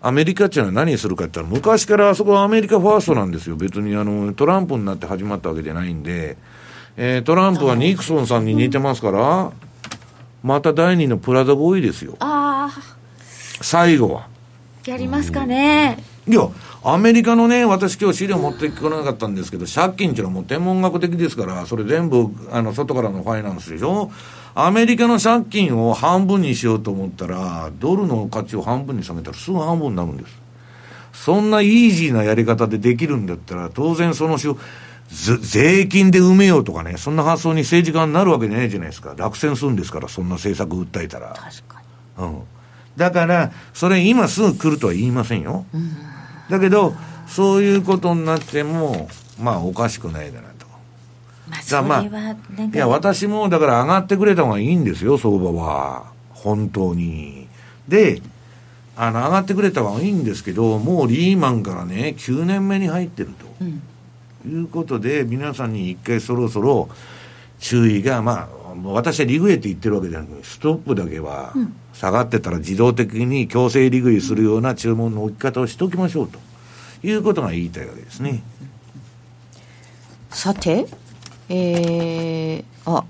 [0.00, 3.56] アメリカっていうのは何するかって言ったら、昔からあそこはアメリカファーストなんですよ。
[3.56, 6.36] 別にあの、トランプになって始まったわけじゃないんで、
[6.96, 9.52] えー、トランプはニクソンさんに似てますから、
[10.42, 12.16] また第二のプラザボーイですよ。
[12.20, 12.82] ああ。
[13.60, 14.28] 最後は。
[14.86, 15.98] やりますかね。
[16.26, 16.48] いや、
[16.84, 24.10] アメリカのね、私今日資料持ってこなかったんですけど、借金っていうのはもう天文学的ですから、それ全部、あの、外からのファイナンスでしょ？
[24.56, 30.36] アメリカの借金を半分にしようと思ったら、ドルの価値を半分に下げたらすぐ半分になるんです。
[31.12, 39.14] そんなイージーなやり方でできるんだったら、当然その税金で埋めようとかね、そんな発想に政治家になるわけないじゃないですか。
[39.16, 41.28] 落選するんですから、そんな政策訴えたら。
[41.28, 41.80] 確か
[42.18, 42.24] に。
[42.24, 42.42] うん。
[42.96, 45.64] だから、それ今すぐ来るとは言いませんよ。
[45.72, 46.11] うん
[46.52, 46.94] だけど、
[47.26, 49.08] そういうことになっても、
[49.40, 50.66] まあ、おかしくないだなと。
[51.48, 56.12] まあ、それは、まあ、いや、私も、だから上がってくれた方がいいんですよ、相場は。
[56.28, 57.48] 本当に。
[57.88, 58.20] で、
[58.98, 63.46] あの、上がってくれた方がいいんですけど、もうリーマンからね、9年目に入ってると。
[63.62, 63.82] うん、
[64.46, 66.90] いうことで、皆さんに一回そろそろ
[67.60, 68.48] 注意が、まあ、
[68.84, 71.52] 私はリグエって言ってるわけじゃなくて、ストップだけは、
[71.94, 76.38] 下がってたら自動的に強制利食いするような注文の置き方をしておきましょうと
[77.06, 78.42] いうことが言いたいわけですね。
[80.30, 80.86] さて、
[81.48, 83.04] えー、あ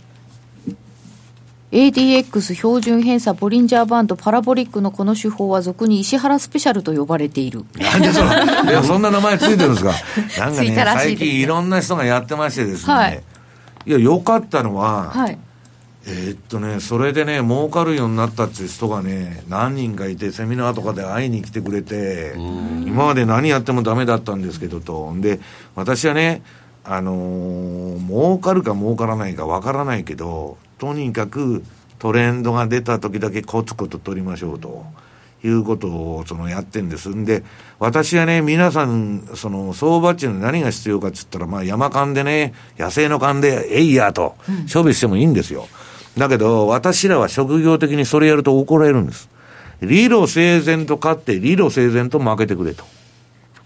[1.71, 7.65] ADX 標準偏差ボリンジャーバンドパラボリックのこの手法は俗に石原スペシャルと呼ばれている。
[7.79, 8.31] なんでその、
[8.85, 9.95] そんな名前ついてるんですか？
[10.39, 12.93] なんかね、最近いろんな人がやってましてですね。
[12.93, 13.23] はい、
[13.87, 15.39] いや、よかったのは、はい、
[16.05, 25.15] えー、っとね、それでね、儲かるようになったっていう人がね、何人かいて、セミナーとかで会いに来てくれて、今まで何やってもダメだったんですけどと。
[25.19, 25.41] で、
[25.77, 26.43] 私はね、
[26.85, 31.63] あのー、儲かるか儲からないかわからないけど、とにかく
[32.01, 34.85] トレンドが出た時だけコツコツ取りましょうと。
[35.45, 37.09] いうことをそのやってんです。
[37.09, 37.43] んで、
[37.81, 44.37] 私はね、皆さん、その相場っていうのは何が必要かっつったら、まあ山間でね、野生の勘で、えいやと、
[44.73, 45.63] 処備してもいいんですよ。
[45.63, 45.82] うん
[46.17, 49.29] だけど、私らは職業的にそれやると怒られるんです。
[49.81, 52.85] 理路整然と勝って、理路整然と負けてくれと。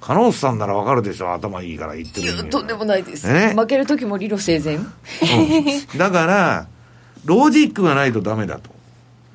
[0.01, 3.27] 加納さんならわかるでしょ頭いいから言ってるとんでもないです。
[3.27, 4.81] ね、負ける時も理路整然、う
[5.97, 6.69] ん、だから、
[7.25, 8.71] ロジックがないとダメだと。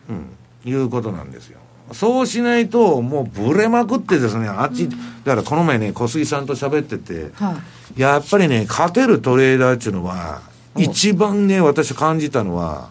[0.10, 0.30] うん。
[0.64, 1.60] いうことなんですよ。
[1.92, 4.96] そうしないと、もうぶれまくってですね、あっち、うん、だ
[5.26, 7.54] からこの前ね、小杉さんと喋ってて、は
[7.98, 10.42] い、やっぱりね、勝てるトレーダーっていうのは、
[10.78, 12.90] 一番ね、私感じたのは、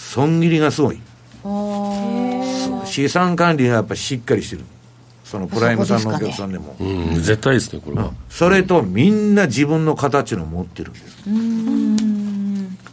[0.00, 1.00] 損切りがすごい。
[2.86, 4.64] 資産管理がやっぱりしっかりしてる。
[5.24, 11.20] そのプライムさんのお客さんでも、ね、うん、絶対ですねこれは、それとみんな自分の形の持ってるんです。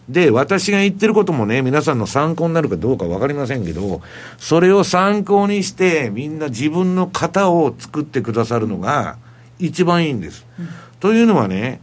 [0.07, 4.01] で私が言ってることもね皆さんの参考になるかどうか分かりませんけど
[4.37, 9.17] それを参考にしてみんな自分の型を作ってくださるのが
[9.59, 10.69] 一番いいんです、うん、
[11.01, 11.81] というのはね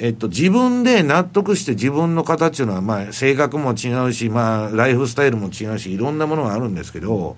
[0.00, 7.36] えっと、自分で納得して自分の形のは、まあ、性格も違うし、まあ、ライフスタイルも違うし、いろんなものがあるんですけど、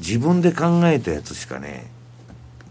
[0.00, 1.90] 自分で考えたやつしかね、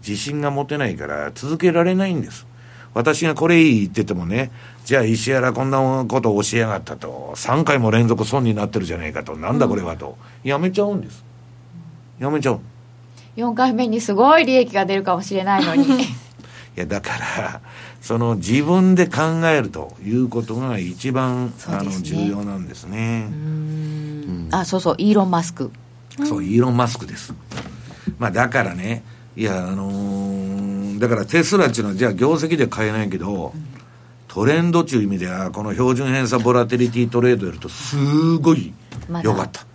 [0.06, 2.46] 自信が持てないから続けられないんです。
[2.92, 4.50] 私がこれいい言っててもね、
[4.84, 11.24] じゃあ石原こんなこと教えやがったと、3回も連続損になってるじゃないかと、なんだこれはと、やめちゃうんです。
[12.18, 12.60] やめちゃう。
[13.36, 16.02] 4回目にすごい利益が出るかもしれないのに。
[16.02, 16.06] い
[16.74, 17.60] や、だから、
[18.00, 23.28] その自分で考えるということが一番、ね、あの重要なんですね。
[23.30, 25.70] うん、あ、そうそう、イーロン・マスク。
[26.24, 27.34] そう、イーロン・マスクです。
[28.18, 29.02] まあだからね、
[29.36, 33.64] いや、あのー、だからテスラっていうのは、じゃあ業績で買えないけど、うん、
[34.28, 37.96] トレンドという意味では、この標準偏差ボラテリティトレードやると、す
[38.36, 38.72] ごい
[39.22, 39.66] 良かった。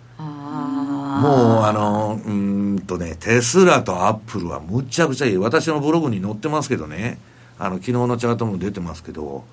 [1.16, 5.36] もうあの、うんとね、テスラとアップルはむちゃくちゃいい。
[5.38, 7.18] 私のブログに載ってますけどね、
[7.58, 9.44] あの、昨日のチャートも出てますけど、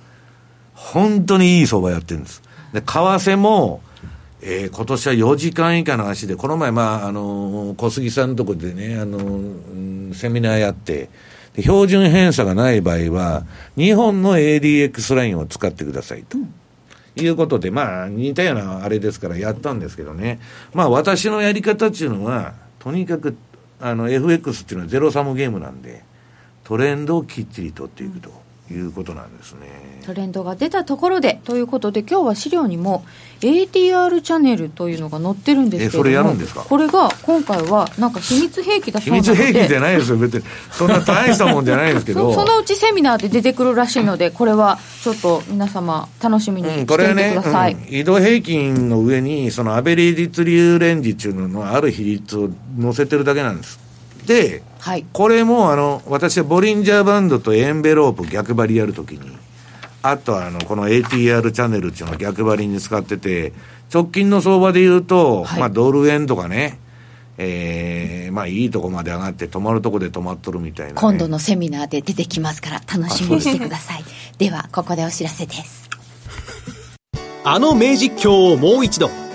[0.74, 2.41] 本当にいい相場やってるんです。
[2.74, 3.82] で、為替も、
[4.41, 11.10] えー、今年は4時間以下の足で、この前、まあ、あの、小杉さんのとこでね、あの、うん、セミナーやって、
[11.56, 13.45] 標準偏差がない場合は、
[13.78, 16.38] 日本の ADX ラインを使ってくださいと。
[17.16, 20.39] いうことで、まあ、似たようなあれですからやったんですけどね。
[20.74, 23.38] まあ、私のやり方っていうのは、とにかく、
[23.80, 26.04] あの、FX っていうのはゼロサムゲームなんで、
[26.64, 28.43] トレンドをきっちり取っていくと。
[28.72, 29.68] いうことなんですね。
[30.05, 33.05] トレンドが出たところでということで今日は資料にも
[33.41, 36.61] ATR チャンネルというのが載ってるんですけれやるんですか？
[36.61, 40.18] これが今回はなんか秘密兵器だそうなので秘密兵器じゃないですよ。
[40.18, 42.34] 別にそんな大したもんじゃないですけど。
[42.34, 47.09] そのうちセミナーで出てくるらしいのでこれはちょっと皆様楽しみにしていてくださ
[47.70, 52.49] い、うん、これね、うん、移動平均の上にそのアベリー率流レンジっていうののある比率を
[52.82, 53.83] 載せてるだけなんです
[54.26, 59.38] で、はい、これもあの私はボリンジャーバンドとエンベロープ逆張りやるときに、
[60.02, 63.54] あとはあのこの ATR チャンネルっていうのを逆張りに使ってて、
[63.94, 66.80] 直近の相場で言うと、はい、まあドル円とかね、
[67.38, 74.04] えー、まあいいとこまで上がって止まるとこで止まっとるみたいな、ね、今度のセミナーで出てきますから楽しみにしてください。
[74.38, 75.90] ではここでお知らせです。
[77.46, 79.10] あの名実況をもう一度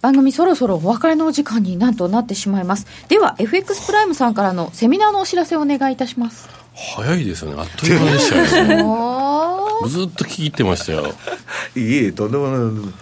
[0.00, 2.86] 番組そろそろお別れのお時間になんとなってしまいます。
[3.08, 6.48] では FX プライムさんからのセミナーのお知らせをお願いいたします。
[6.74, 7.60] 早いですよね。
[7.60, 9.80] あっという間でしたよ。
[9.84, 11.14] ねずっと聞いてましたよ。
[11.76, 12.92] いえとんでもない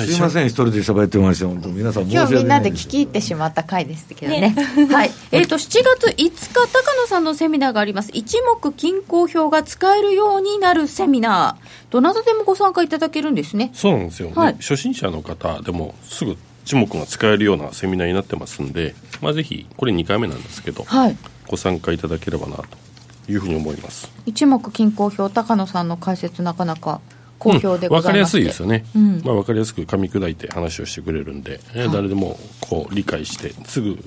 [0.00, 4.56] すいません、一人で喋ってました、本当、皆さん、今日みんなで聞き入ってしまった回ですけどね、ね。
[4.90, 5.10] はい。
[5.30, 6.66] えーと、7月5日、高
[7.02, 13.70] 野さんのセミナーがあります、一目均衡表が使えるようになるセミナー、どなたでもご参加いただけるんですね。
[13.74, 21.16] そうなんですよ、はい、初心者の方でもすぐ一目が使えるようなセミナーになってますんで、まあ、ぜひ、これ2回目なんですけど、はい、
[21.48, 22.64] ご参加いただければなと
[23.28, 24.10] いうふうに思います。
[24.26, 27.00] 一目均衡表、高野さんの解説、なかなか
[27.42, 33.98] 好評でございます、うん、分かりやすいですよね、うん、まあ、分かりやすく噛み砕いて話をしてくれるんで、はい、誰でもこう理解してすぐ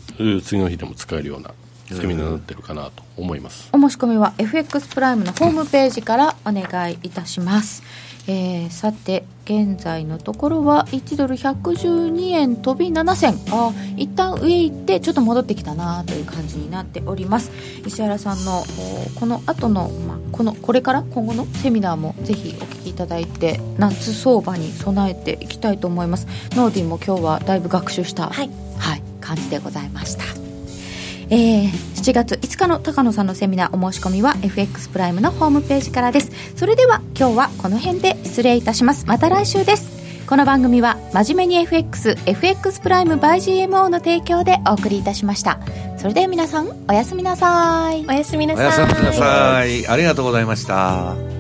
[0.42, 1.52] 次の日でも使えるような
[1.88, 3.70] セミナーになってるかなと思います。
[3.72, 7.84] お申し込みは FX プライムのホームページからお願いいたします、
[8.28, 13.40] えー、さて現在のところは1ドル112円飛び7銭。
[13.52, 17.52] あ一旦上行ってちょっと戻ってきたなという感じになっております。
[17.86, 18.64] 石原さんの
[19.16, 26.28] この後の、まあ、このこれから今後のセミナーもぜひお聞きいただいて夏相場に備えていきたいと思います。
[26.52, 30.45] ノーディンも今日はだいぶ学習した、はい、はい、感じでございました
[31.30, 36.32] えー、7月5日の高野さんのセミナーお申し込みは FX プライムのホームページからです。
[36.56, 39.06] それでは今日はこの辺で失礼いたします。
[39.06, 39.96] また来週です。
[40.28, 45.60] この番組は真面目に FXFX プライム by GMO の提供でお送りいたしました。
[45.98, 48.06] それでは皆さんおやすみなさい。
[48.08, 48.66] おやすみなさい。
[48.66, 49.88] おやすみなさい。
[49.88, 51.35] ありがとうございました